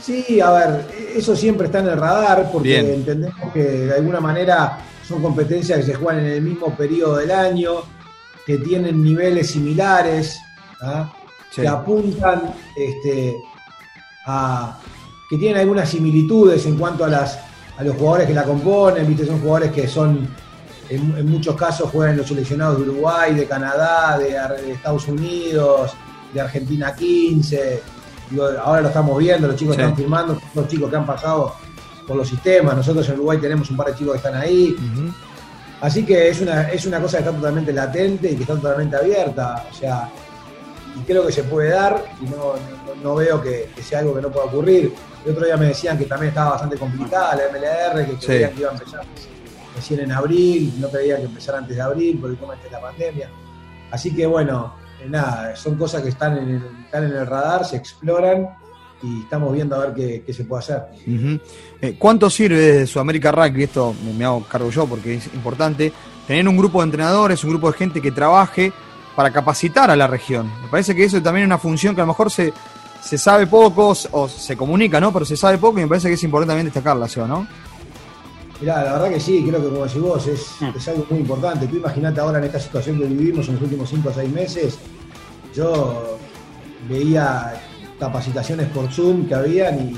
Sí, 0.00 0.40
a 0.40 0.50
ver, 0.52 0.86
eso 1.16 1.34
siempre 1.34 1.66
está 1.66 1.80
en 1.80 1.88
el 1.88 1.98
radar 1.98 2.50
porque 2.52 2.68
Bien. 2.68 2.86
entendemos 2.86 3.52
que 3.52 3.62
de 3.62 3.94
alguna 3.94 4.20
manera 4.20 4.78
son 5.08 5.22
competencias 5.22 5.78
que 5.78 5.84
se 5.86 5.94
juegan 5.94 6.24
en 6.24 6.32
el 6.32 6.42
mismo 6.42 6.76
periodo 6.76 7.16
del 7.16 7.30
año, 7.30 7.76
que 8.46 8.58
tienen 8.58 9.02
niveles 9.02 9.50
similares, 9.50 10.38
¿ah? 10.82 11.10
Sí. 11.50 11.62
que 11.62 11.68
apuntan 11.68 12.54
este, 12.76 13.36
a 14.26 14.78
que 15.30 15.38
tienen 15.38 15.60
algunas 15.60 15.88
similitudes 15.88 16.64
en 16.66 16.76
cuanto 16.76 17.04
a 17.04 17.08
las 17.08 17.38
a 17.78 17.84
los 17.84 17.96
jugadores 17.96 18.26
que 18.26 18.34
la 18.34 18.42
componen, 18.44 19.06
viste, 19.06 19.24
son 19.24 19.40
jugadores 19.40 19.70
que 19.72 19.86
son 19.86 20.28
en, 20.90 21.14
en 21.16 21.30
muchos 21.30 21.54
casos 21.54 21.90
juegan 21.90 22.16
los 22.16 22.26
seleccionados 22.26 22.78
de 22.78 22.90
Uruguay, 22.90 23.34
de 23.34 23.46
Canadá, 23.46 24.18
de, 24.18 24.72
Estados 24.72 25.06
Unidos, 25.06 25.92
de 26.34 26.40
Argentina 26.40 26.94
15. 26.94 27.82
Digo, 28.30 28.48
ahora 28.62 28.80
lo 28.82 28.88
estamos 28.88 29.16
viendo, 29.18 29.46
los 29.46 29.56
chicos 29.56 29.76
Sí. 29.76 29.80
están 29.82 29.96
firmando, 29.96 30.38
los 30.54 30.66
chicos 30.68 30.90
que 30.90 30.96
han 30.96 31.06
pasado 31.06 31.54
por 32.08 32.16
los 32.16 32.26
sistemas. 32.28 32.74
Nosotros 32.76 33.06
en 33.08 33.14
Uruguay 33.16 33.38
tenemos 33.38 33.70
un 33.70 33.76
par 33.76 33.88
de 33.88 33.94
chicos 33.94 34.12
que 34.14 34.16
están 34.16 34.34
ahí. 34.34 34.74
Así 35.80 36.04
que 36.04 36.28
es 36.30 36.40
una, 36.40 36.62
es 36.70 36.84
una 36.86 37.00
cosa 37.00 37.18
que 37.18 37.24
está 37.24 37.36
totalmente 37.36 37.72
latente 37.72 38.32
y 38.32 38.34
que 38.36 38.42
está 38.42 38.54
totalmente 38.54 38.96
abierta. 38.96 39.66
O 39.70 39.74
sea, 39.74 40.08
y 40.98 41.00
creo 41.04 41.24
que 41.26 41.32
se 41.32 41.44
puede 41.44 41.68
dar 41.70 42.02
y 42.20 42.24
no, 42.24 42.54
no, 42.54 42.94
no 43.02 43.14
veo 43.14 43.40
que, 43.40 43.70
que 43.76 43.82
sea 43.82 44.00
algo 44.00 44.14
que 44.14 44.22
no 44.22 44.30
pueda 44.30 44.46
ocurrir. 44.46 44.92
El 45.24 45.32
otro 45.32 45.44
día 45.44 45.56
me 45.56 45.66
decían 45.66 45.96
que 45.96 46.06
también 46.06 46.30
estaba 46.30 46.50
bastante 46.52 46.76
complicada 46.78 47.36
la 47.36 47.42
MLR, 47.52 48.06
que 48.06 48.12
Sí. 48.20 48.26
creían 48.26 48.52
que 48.54 48.60
iba 48.60 48.70
a 48.70 48.72
empezar 48.72 49.00
recién 49.76 50.00
en 50.00 50.10
abril, 50.10 50.74
no 50.80 50.88
creían 50.88 51.18
que 51.20 51.26
empezara 51.26 51.58
antes 51.58 51.76
de 51.76 51.82
abril 51.82 52.18
por 52.18 52.30
el 52.30 52.36
tema 52.38 52.56
de 52.56 52.70
la 52.70 52.80
pandemia. 52.80 53.30
Así 53.92 54.12
que 54.14 54.26
bueno, 54.26 54.74
eh, 55.00 55.06
nada, 55.08 55.54
son 55.54 55.76
cosas 55.76 56.02
que 56.02 56.08
están 56.08 56.36
en, 56.38 56.48
el, 56.48 56.62
están 56.84 57.04
en 57.04 57.12
el 57.12 57.26
radar, 57.26 57.64
se 57.64 57.76
exploran 57.76 58.48
y 59.02 59.22
estamos 59.22 59.52
viendo 59.52 59.76
a 59.76 59.78
ver 59.86 59.94
qué, 59.94 60.22
qué 60.26 60.32
se 60.32 60.44
puede 60.44 60.60
hacer. 60.60 60.82
Eh, 61.80 61.94
¿Cuánto 61.98 62.28
sirve 62.30 62.56
desde 62.58 62.86
Sudamérica 62.86 63.30
Rugby? 63.32 63.64
Esto 63.64 63.94
me, 64.04 64.12
me 64.12 64.24
hago 64.24 64.42
cargo 64.44 64.70
yo 64.70 64.86
porque 64.86 65.14
es 65.14 65.26
importante. 65.34 65.92
Tener 66.26 66.46
un 66.48 66.56
grupo 66.56 66.80
de 66.80 66.84
entrenadores, 66.84 67.42
un 67.44 67.50
grupo 67.50 67.70
de 67.72 67.78
gente 67.78 68.00
que 68.02 68.10
trabaje 68.12 68.72
para 69.16 69.32
capacitar 69.32 69.90
a 69.90 69.96
la 69.96 70.06
región. 70.06 70.50
Me 70.62 70.68
parece 70.68 70.94
que 70.94 71.04
eso 71.04 71.20
también 71.22 71.44
es 71.44 71.48
una 71.48 71.58
función 71.58 71.94
que 71.94 72.00
a 72.00 72.04
lo 72.04 72.08
mejor 72.08 72.30
se, 72.30 72.52
se 73.02 73.16
sabe 73.18 73.46
poco 73.46 73.94
o 74.12 74.28
se 74.28 74.56
comunica, 74.56 75.00
¿no? 75.00 75.12
Pero 75.12 75.24
se 75.24 75.36
sabe 75.36 75.58
poco 75.58 75.78
y 75.78 75.82
me 75.82 75.88
parece 75.88 76.08
que 76.08 76.14
es 76.14 76.22
importante 76.24 76.50
también 76.50 76.66
destacarla, 76.66 77.08
Seba, 77.08 77.26
¿no? 77.26 77.46
Mirá, 78.60 78.82
la 78.84 78.92
verdad 78.94 79.10
que 79.10 79.20
sí, 79.20 79.44
creo 79.48 79.62
que 79.62 79.68
como 79.68 79.84
decís 79.86 80.00
vos, 80.02 80.26
es, 80.26 80.46
Mm. 80.60 80.76
es 80.76 80.88
algo 80.88 81.06
muy 81.10 81.20
importante. 81.20 81.66
Tú 81.68 81.76
imaginate 81.76 82.20
ahora 82.20 82.38
en 82.38 82.44
esta 82.44 82.58
situación 82.60 82.98
que 82.98 83.06
vivimos 83.06 83.46
en 83.48 83.54
los 83.54 83.62
últimos 83.62 83.88
5 83.88 84.08
o 84.08 84.12
6 84.12 84.30
meses, 84.32 84.78
yo 85.54 86.18
veía 86.88 87.54
capacitaciones 87.98 88.68
por 88.68 88.90
Zoom 88.92 89.26
que 89.26 89.34
habían 89.34 89.78
y 89.90 89.96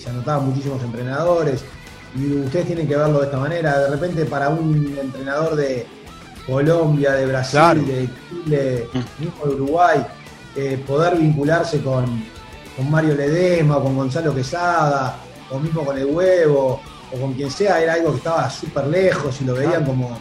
se 0.00 0.10
anotaban 0.10 0.46
muchísimos 0.46 0.82
entrenadores. 0.82 1.64
Y 2.16 2.32
ustedes 2.40 2.66
tienen 2.66 2.88
que 2.88 2.96
verlo 2.96 3.20
de 3.20 3.26
esta 3.26 3.38
manera. 3.38 3.78
De 3.78 3.90
repente 3.90 4.24
para 4.24 4.48
un 4.48 4.96
entrenador 5.00 5.56
de 5.56 5.86
Colombia, 6.46 7.12
de 7.12 7.26
Brasil, 7.26 7.50
Claro. 7.60 7.82
de 7.82 8.08
Chile, 8.28 8.86
mismo 9.18 9.46
de 9.46 9.54
Uruguay, 9.54 10.06
eh, 10.56 10.82
poder 10.86 11.16
vincularse 11.16 11.80
con, 11.80 12.04
con 12.76 12.90
Mario 12.90 13.14
Ledesma, 13.14 13.76
o 13.76 13.84
con 13.84 13.96
Gonzalo 13.96 14.34
Quesada, 14.34 15.16
o 15.50 15.58
mismo 15.58 15.84
con 15.84 15.96
el 15.98 16.06
huevo, 16.06 16.80
o 17.12 17.20
con 17.20 17.34
quien 17.34 17.50
sea, 17.50 17.80
era 17.80 17.94
algo 17.94 18.10
que 18.12 18.16
estaba 18.18 18.48
súper 18.50 18.86
lejos 18.86 19.40
y 19.40 19.44
lo 19.44 19.54
veían 19.54 19.84
como, 19.84 20.18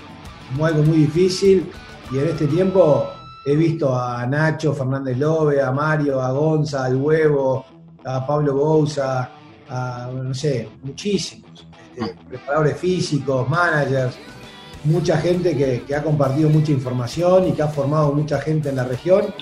como 0.51 0.65
algo 0.65 0.83
muy 0.83 0.97
difícil. 0.99 1.71
Y 2.11 2.17
en 2.19 2.27
este 2.27 2.47
tiempo 2.47 3.07
he 3.51 3.55
visto 3.55 3.97
a 3.97 4.25
Nacho 4.25 4.73
Fernández 4.73 5.17
Lobe, 5.17 5.61
a 5.61 5.71
Mario, 5.71 6.21
a 6.21 6.31
Gonza, 6.31 6.85
al 6.85 6.95
huevo, 6.95 7.65
a 8.05 8.25
Pablo 8.25 8.53
Bouza, 8.53 9.29
a 9.69 10.09
no 10.13 10.33
sé, 10.33 10.69
muchísimos. 10.83 11.65
este, 11.95 12.15
preparadores 12.27 12.77
físicos, 12.77 13.49
managers, 13.49 14.15
mucha 14.83 15.17
gente 15.17 15.55
que, 15.55 15.95
ha 15.95 16.03
compartido 16.03 16.49
mucha 16.49 16.71
información 16.71 17.47
y 17.47 17.51
que 17.51 17.61
ha 17.61 17.67
formado 17.67 18.13
mucha 18.13 18.39
gente 18.39 18.69
en 18.69 18.75
la 18.75 18.83
región. 18.83 19.33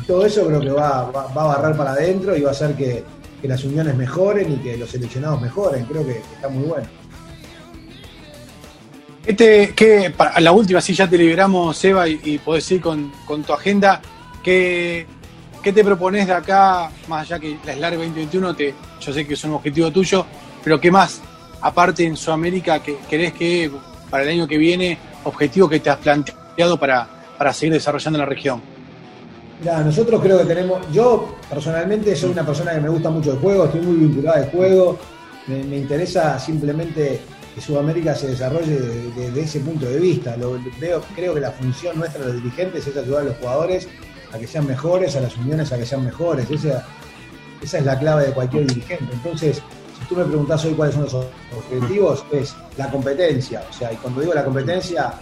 Y 0.00 0.06
todo 0.06 0.24
eso 0.24 0.46
creo 0.46 0.60
que 0.60 0.70
va, 0.70 1.00
a 1.00 1.10
barrar 1.10 1.76
para 1.76 1.92
adentro 1.92 2.36
y 2.36 2.40
va 2.40 2.50
a 2.50 2.52
hacer 2.52 2.74
que, 2.74 3.04
las 3.42 3.64
uniones 3.64 3.96
mejoren 3.96 4.52
y 4.52 4.56
que 4.56 4.76
los 4.76 4.90
seleccionados 4.90 5.40
mejoren. 5.40 5.86
Creo 5.86 6.04
que 6.04 6.18
está 6.18 6.48
muy 6.48 6.64
bueno. 6.64 6.99
¿Qué 9.24 9.34
te- 9.34 9.74
qué- 9.74 10.10
para 10.16 10.40
la 10.40 10.52
última, 10.52 10.80
si 10.80 10.94
ya 10.94 11.08
te 11.08 11.18
liberamos, 11.18 11.76
Seba, 11.76 12.08
y, 12.08 12.20
y 12.24 12.38
podés 12.38 12.70
ir 12.72 12.80
con, 12.80 13.12
con 13.26 13.42
tu 13.42 13.52
agenda, 13.52 14.00
¿qué, 14.42 15.06
qué 15.62 15.72
te 15.72 15.84
propones 15.84 16.26
de 16.26 16.32
acá, 16.32 16.90
más 17.06 17.22
allá 17.22 17.38
que 17.38 17.58
la 17.64 17.74
SLAR 17.74 17.92
2021, 17.98 18.54
te, 18.54 18.74
yo 19.00 19.12
sé 19.12 19.26
que 19.26 19.34
es 19.34 19.44
un 19.44 19.52
objetivo 19.52 19.90
tuyo, 19.90 20.24
pero 20.64 20.80
qué 20.80 20.90
más, 20.90 21.20
aparte 21.60 22.04
en 22.04 22.16
Sudamérica, 22.16 22.82
que 22.82 22.96
querés 23.08 23.34
que 23.34 23.70
para 24.08 24.22
el 24.22 24.30
año 24.30 24.48
que 24.48 24.56
viene, 24.56 24.98
objetivo 25.24 25.68
que 25.68 25.80
te 25.80 25.90
has 25.90 25.98
planteado 25.98 26.78
para, 26.78 27.06
para 27.36 27.52
seguir 27.52 27.74
desarrollando 27.74 28.18
la 28.18 28.24
región? 28.26 28.62
Mira, 29.60 29.82
nosotros 29.82 30.22
creo 30.22 30.38
que 30.38 30.46
tenemos. 30.46 30.80
Yo 30.90 31.36
personalmente 31.50 32.16
soy 32.16 32.30
una 32.30 32.46
persona 32.46 32.72
que 32.72 32.80
me 32.80 32.88
gusta 32.88 33.10
mucho 33.10 33.32
el 33.32 33.38
juego, 33.38 33.66
estoy 33.66 33.82
muy 33.82 33.96
vinculada 34.06 34.38
al 34.38 34.50
juego. 34.50 34.98
Me, 35.46 35.62
me 35.64 35.76
interesa 35.76 36.38
simplemente 36.38 37.20
que 37.54 37.60
Sudamérica 37.60 38.14
se 38.14 38.28
desarrolle 38.28 38.78
desde 39.16 39.40
ese 39.40 39.60
punto 39.60 39.86
de 39.86 39.98
vista. 39.98 40.36
Creo 41.14 41.34
que 41.34 41.40
la 41.40 41.50
función 41.50 41.98
nuestra, 41.98 42.24
de 42.24 42.32
los 42.32 42.42
dirigentes, 42.42 42.86
es 42.86 42.96
ayudar 42.96 43.22
a 43.22 43.24
los 43.24 43.36
jugadores 43.36 43.88
a 44.32 44.38
que 44.38 44.46
sean 44.46 44.66
mejores, 44.66 45.16
a 45.16 45.20
las 45.20 45.36
uniones 45.36 45.72
a 45.72 45.78
que 45.78 45.86
sean 45.86 46.04
mejores. 46.04 46.50
Esa, 46.50 46.86
esa 47.60 47.78
es 47.78 47.84
la 47.84 47.98
clave 47.98 48.26
de 48.26 48.32
cualquier 48.32 48.66
dirigente. 48.66 49.12
Entonces, 49.12 49.62
si 49.98 50.04
tú 50.08 50.16
me 50.16 50.24
preguntás 50.24 50.64
hoy 50.64 50.74
cuáles 50.74 50.94
son 50.94 51.04
los 51.04 51.14
objetivos, 51.14 52.24
es 52.30 52.54
la 52.76 52.90
competencia. 52.90 53.62
O 53.68 53.72
sea, 53.72 53.92
y 53.92 53.96
cuando 53.96 54.20
digo 54.20 54.32
la 54.32 54.44
competencia, 54.44 55.14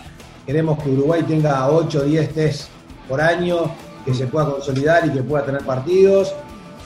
queremos 0.47 0.83
que 0.83 0.91
Uruguay 0.91 1.23
tenga 1.23 1.69
8 1.69 1.99
o 1.99 2.03
10 2.03 2.35
test 2.35 2.69
por 3.09 3.21
año, 3.21 3.73
que 4.05 4.15
se 4.15 4.27
pueda 4.27 4.51
consolidar 4.51 5.07
y 5.07 5.11
que 5.11 5.23
pueda 5.23 5.45
tener 5.45 5.63
partidos, 5.63 6.35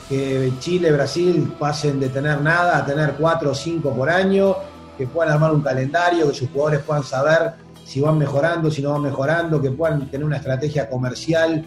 que 0.09 0.51
Chile, 0.59 0.91
Brasil 0.91 1.53
pasen 1.59 1.99
de 1.99 2.09
tener 2.09 2.41
nada 2.41 2.77
a 2.77 2.85
tener 2.85 3.13
4 3.13 3.51
o 3.51 3.55
5 3.55 3.95
por 3.95 4.09
año, 4.09 4.55
que 4.97 5.07
puedan 5.07 5.33
armar 5.33 5.53
un 5.53 5.61
calendario, 5.61 6.27
que 6.29 6.35
sus 6.35 6.49
jugadores 6.49 6.81
puedan 6.81 7.03
saber 7.03 7.53
si 7.85 8.01
van 8.01 8.17
mejorando, 8.17 8.71
si 8.71 8.81
no 8.81 8.91
van 8.91 9.01
mejorando, 9.01 9.61
que 9.61 9.71
puedan 9.71 10.09
tener 10.09 10.25
una 10.25 10.37
estrategia 10.37 10.89
comercial, 10.89 11.65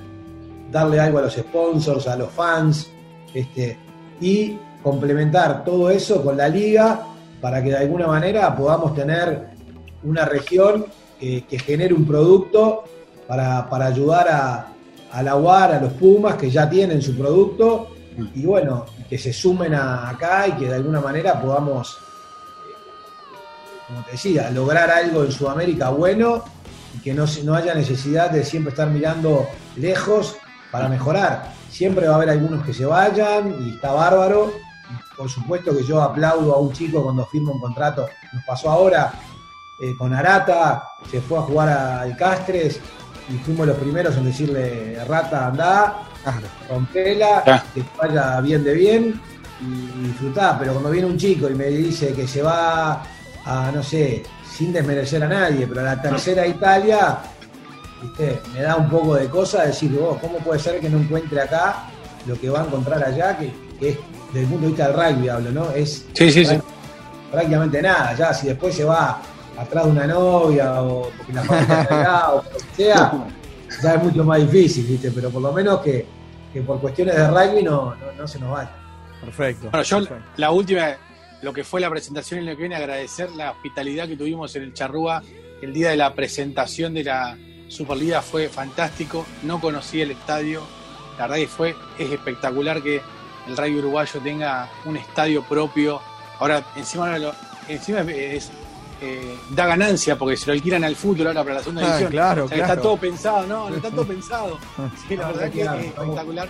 darle 0.71 0.99
algo 1.01 1.19
a 1.19 1.23
los 1.23 1.35
sponsors, 1.35 2.09
a 2.09 2.17
los 2.17 2.31
fans, 2.31 2.91
este, 3.35 3.79
y 4.21 4.59
complementar 4.83 5.65
todo 5.65 5.91
eso 5.91 6.23
con 6.23 6.37
la 6.37 6.49
liga 6.49 7.01
para 7.41 7.62
que 7.62 7.71
de 7.71 7.77
alguna 7.77 8.07
manera 8.07 8.57
podamos 8.57 8.95
tener 8.95 9.49
una 10.03 10.25
región 10.25 10.87
que, 11.21 11.45
que 11.45 11.59
genere 11.59 11.93
un 11.93 12.07
producto 12.07 12.85
para, 13.27 13.69
para 13.69 13.87
ayudar 13.87 14.29
a, 14.29 14.69
a 15.12 15.23
la 15.23 15.37
UAR, 15.37 15.73
a 15.73 15.81
los 15.81 15.93
Pumas 15.95 16.37
que 16.37 16.51
ya 16.51 16.69
tienen 16.69 17.03
su 17.03 17.17
producto 17.17 17.89
y 18.35 18.47
bueno, 18.47 18.87
que 19.09 19.19
se 19.19 19.33
sumen 19.33 19.75
a 19.75 20.09
acá 20.09 20.49
y 20.49 20.53
que 20.53 20.67
de 20.67 20.75
alguna 20.75 21.01
manera 21.01 21.41
podamos, 21.41 21.99
como 23.87 24.03
te 24.03 24.12
decía, 24.12 24.51
lograr 24.51 24.90
algo 24.90 25.25
en 25.25 25.33
Sudamérica 25.33 25.90
bueno 25.90 26.42
y 26.94 26.99
que 27.01 27.14
no, 27.14 27.25
no 27.44 27.55
haya 27.55 27.75
necesidad 27.75 28.31
de 28.31 28.44
siempre 28.44 28.70
estar 28.70 28.88
mirando 28.90 29.46
lejos 29.77 30.37
para 30.70 30.88
mejorar. 30.88 31.53
Siempre 31.70 32.07
va 32.07 32.14
a 32.14 32.16
haber 32.16 32.31
algunos 32.31 32.64
que 32.64 32.72
se 32.72 32.85
vayan 32.87 33.55
y 33.62 33.70
está 33.75 33.92
bárbaro. 33.92 34.53
Por 35.16 35.29
supuesto 35.31 35.77
que 35.77 35.85
yo 35.85 36.03
aplaudo 36.03 36.55
a 36.55 36.59
un 36.59 36.72
chico 36.72 37.03
cuando 37.03 37.25
firma 37.27 37.53
un 37.53 37.61
contrato. 37.61 38.09
Nos 38.33 38.44
pasó 38.44 38.70
ahora 38.70 39.12
eh, 39.81 39.94
con 39.96 40.12
Arata, 40.14 40.85
se 41.11 41.20
fue 41.20 41.38
a 41.38 41.42
jugar 41.42 41.68
al 41.68 42.16
Castres 42.16 42.81
y 43.29 43.35
fuimos 43.38 43.66
los 43.66 43.77
primeros 43.77 44.16
en 44.16 44.25
decirle, 44.25 45.05
Rata, 45.07 45.49
andá, 45.49 45.96
rompela, 46.68 47.42
Ah. 47.46 47.62
que 47.75 47.83
te 47.83 47.88
vaya 47.99 48.40
bien 48.40 48.64
de 48.64 48.75
bien 48.75 49.20
y 49.61 50.07
disfrutá. 50.09 50.57
Pero 50.59 50.72
cuando 50.72 50.90
viene 50.90 51.07
un 51.09 51.16
chico 51.16 51.49
y 51.49 51.55
me 51.55 51.66
dice 51.66 52.12
que 52.12 52.27
se 52.27 52.42
va 52.42 53.03
a, 53.46 53.70
no 53.72 53.82
sé, 53.82 54.22
sin 54.50 54.72
desmerecer 54.72 55.22
a 55.22 55.28
nadie, 55.28 55.66
pero 55.66 55.80
a 55.80 55.85
la 55.85 56.02
tercera 56.02 56.46
Italia, 56.46 57.18
¿viste? 58.02 58.40
me 58.52 58.62
da 58.62 58.76
un 58.76 58.88
poco 58.88 59.14
de 59.14 59.28
cosa 59.28 59.64
decir, 59.64 59.92
vos, 59.92 60.18
¿cómo 60.20 60.38
puede 60.38 60.59
ser 60.61 60.80
que 60.80 60.88
no 60.88 60.98
encuentre 60.98 61.40
acá 61.40 61.85
lo 62.26 62.38
que 62.38 62.48
va 62.50 62.62
a 62.62 62.64
encontrar 62.64 63.02
allá? 63.04 63.37
Que, 63.38 63.52
que 63.78 63.88
es, 63.90 63.98
desde 64.32 64.40
el 64.42 64.46
punto 64.46 64.62
de 64.62 64.68
vista 64.72 64.88
del 64.88 64.96
rugby 64.96 65.28
hablo, 65.28 65.50
¿no? 65.52 65.70
Es 65.70 66.06
Sí, 66.12 66.30
sí, 66.30 66.44
sí. 66.44 66.59
prácticamente 67.30 67.80
nada, 67.80 68.14
ya 68.14 68.35
si 68.35 68.48
después 68.48 68.74
se 68.74 68.85
va 68.85 69.20
atrás 69.56 69.85
de 69.85 69.90
una 69.92 70.06
novia 70.06 70.82
o 70.82 71.11
porque 71.16 71.32
la 71.32 71.42
familia 71.42 71.82
está 71.82 72.00
allá 72.00 72.30
o 72.32 72.37
lo 72.37 72.50
que 72.50 72.82
sea, 72.82 73.12
ya 73.82 73.94
es 73.94 74.02
mucho 74.02 74.24
más 74.24 74.38
difícil, 74.40 74.85
¿viste? 74.87 75.11
Pero 75.12 75.30
por 75.30 75.42
lo 75.42 75.52
menos 75.52 75.80
que, 75.80 76.04
que 76.52 76.62
por 76.62 76.80
cuestiones 76.80 77.14
de 77.16 77.28
rugby 77.28 77.62
no, 77.62 77.94
no, 77.94 78.12
no 78.18 78.26
se 78.28 78.38
nos 78.40 78.50
vaya. 78.50 78.70
Perfecto. 79.20 79.68
Bueno, 79.70 79.82
yo 79.82 79.98
perfecto. 79.98 80.24
la 80.37 80.50
última, 80.50 80.88
lo 81.42 81.53
que 81.53 81.64
fue 81.64 81.81
la 81.81 81.90
presentación 81.90 82.40
en 82.40 82.46
lo 82.46 82.53
que 82.53 82.59
viene, 82.59 82.77
agradecer 82.77 83.31
la 83.33 83.51
hospitalidad 83.53 84.09
que 84.09 84.16
tuvimos 84.16 84.55
en 84.57 84.62
el 84.64 84.72
Charrúa 84.75 85.22
el 85.62 85.72
día 85.72 85.90
de 85.90 85.96
la 85.96 86.14
presentación 86.14 86.94
de 86.94 87.05
la 87.05 87.37
Superliga 87.68 88.22
fue 88.22 88.49
fantástico. 88.49 89.27
No 89.42 89.61
conocí 89.61 90.01
el 90.01 90.11
estadio, 90.12 90.62
la 91.18 91.25
verdad 91.25 91.37
que 91.37 91.49
fue 91.49 91.75
es 91.99 92.11
espectacular 92.11 92.83
que 92.83 93.01
el 93.49 93.57
rugby 93.57 93.79
uruguayo 93.79 94.20
tenga 94.20 94.70
un 94.85 94.96
estadio 94.96 95.42
propio. 95.42 96.01
Ahora 96.38 96.64
encima 96.77 97.18
lo- 97.18 97.35
encima 97.68 98.01
es 98.01 98.51
eh, 99.03 99.37
da 99.51 99.66
ganancia 99.66 100.16
porque 100.16 100.37
se 100.38 100.46
lo 100.46 100.53
alquilan 100.55 100.83
al 100.85 100.96
fútbol 100.96 101.27
ahora 101.27 101.42
para 101.42 101.55
la 101.57 101.61
segunda 101.61 101.83
Ah, 101.83 101.87
división. 101.88 102.11
claro, 102.12 102.44
O 102.44 102.49
sea, 102.49 102.57
claro. 102.57 102.72
Está 102.72 102.83
todo 102.83 102.96
pensado, 102.96 103.46
no, 103.46 103.68
no 103.70 103.77
está 103.77 103.90
todo 103.90 104.05
pensado. 104.09 104.59
Sí, 105.07 105.16
la 105.16 105.22
No, 105.27 105.33
verdad 105.35 105.51
que 105.53 105.61
claro, 105.61 105.79
es 105.81 105.87
espectacular. 105.87 106.49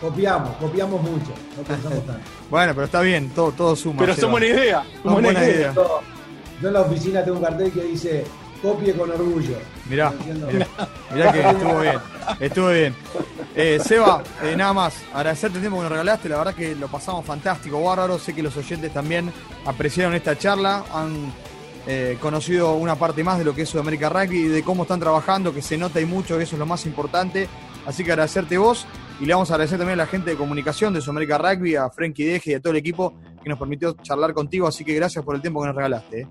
Copiamos, 0.00 0.56
copiamos 0.56 1.02
mucho, 1.02 1.32
no 1.56 1.62
pensamos 1.62 2.06
tanto. 2.06 2.22
Bueno, 2.50 2.74
pero 2.74 2.86
está 2.86 3.00
bien, 3.02 3.30
todo, 3.30 3.52
todo 3.52 3.76
suma. 3.76 4.00
Pero 4.00 4.16
son 4.16 4.30
buena 4.32 4.46
idea. 4.46 4.84
Son 5.02 5.12
buena 5.12 5.44
idea. 5.44 5.72
Yo, 5.74 6.00
yo 6.60 6.68
en 6.68 6.74
la 6.74 6.80
oficina 6.80 7.22
tengo 7.22 7.38
un 7.38 7.44
cartel 7.44 7.70
que 7.70 7.82
dice 7.82 8.24
copie 8.62 8.94
con 8.94 9.10
orgullo. 9.10 9.56
Mirá, 9.88 10.12
mirá 11.12 11.32
que 11.32 11.40
estuvo 11.40 11.80
bien, 11.80 11.98
estuvo 12.40 12.68
bien. 12.68 12.94
Eh, 13.54 13.80
Seba, 13.84 14.22
eh, 14.42 14.54
nada 14.56 14.72
más, 14.72 14.94
agradecerte 15.12 15.58
el 15.58 15.62
tiempo 15.62 15.78
que 15.78 15.82
nos 15.82 15.92
regalaste, 15.92 16.28
la 16.28 16.38
verdad 16.38 16.54
que 16.54 16.74
lo 16.74 16.88
pasamos 16.88 17.24
fantástico, 17.24 17.82
bárbaro, 17.82 18.18
sé 18.18 18.32
que 18.32 18.42
los 18.42 18.56
oyentes 18.56 18.92
también 18.92 19.32
apreciaron 19.66 20.14
esta 20.14 20.38
charla, 20.38 20.84
han 20.92 21.32
eh, 21.86 22.16
conocido 22.20 22.74
una 22.74 22.94
parte 22.94 23.24
más 23.24 23.38
de 23.38 23.44
lo 23.44 23.54
que 23.54 23.62
es 23.62 23.68
Sudamérica 23.68 24.08
Rugby 24.08 24.38
y 24.38 24.48
de 24.48 24.62
cómo 24.62 24.82
están 24.82 25.00
trabajando, 25.00 25.52
que 25.52 25.62
se 25.62 25.76
nota 25.76 26.00
y 26.00 26.06
mucho, 26.06 26.36
que 26.36 26.44
eso 26.44 26.54
es 26.54 26.60
lo 26.60 26.66
más 26.66 26.86
importante, 26.86 27.48
así 27.86 28.04
que 28.04 28.12
agradecerte 28.12 28.56
vos 28.56 28.86
y 29.20 29.26
le 29.26 29.34
vamos 29.34 29.50
a 29.50 29.54
agradecer 29.54 29.78
también 29.78 30.00
a 30.00 30.04
la 30.04 30.06
gente 30.06 30.30
de 30.30 30.36
comunicación 30.36 30.94
de 30.94 31.00
Sudamérica 31.00 31.38
Rugby, 31.38 31.76
a 31.76 31.90
Frenkie 31.90 32.24
Deje 32.24 32.52
y 32.52 32.54
a 32.54 32.60
todo 32.60 32.72
el 32.72 32.78
equipo 32.78 33.12
que 33.42 33.48
nos 33.50 33.58
permitió 33.58 33.92
charlar 34.02 34.32
contigo, 34.32 34.66
así 34.66 34.84
que 34.84 34.94
gracias 34.94 35.24
por 35.24 35.34
el 35.34 35.40
tiempo 35.42 35.60
que 35.60 35.66
nos 35.68 35.76
regalaste. 35.76 36.20
eh. 36.22 36.28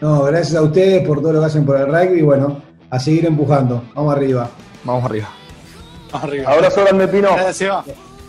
No, 0.00 0.22
gracias 0.24 0.56
a 0.56 0.62
ustedes 0.62 1.06
por 1.06 1.20
todo 1.20 1.32
lo 1.34 1.40
que 1.40 1.46
hacen 1.46 1.64
por 1.64 1.76
el 1.76 1.86
rugby 1.86 2.18
y 2.18 2.22
bueno, 2.22 2.60
a 2.90 2.98
seguir 2.98 3.26
empujando. 3.26 3.82
Vamos 3.94 4.14
arriba. 4.14 4.48
Vamos 4.84 5.04
arriba. 5.04 5.28
Arriba. 6.12 6.52
Abrazo 6.52 6.82
grande, 6.84 7.08
Pino. 7.08 7.28
Gracias, 7.32 7.56
Seba. 7.56 7.84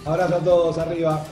Abrazo 0.05 0.35
a 0.35 0.39
todos, 0.39 0.77
arriba. 0.77 1.23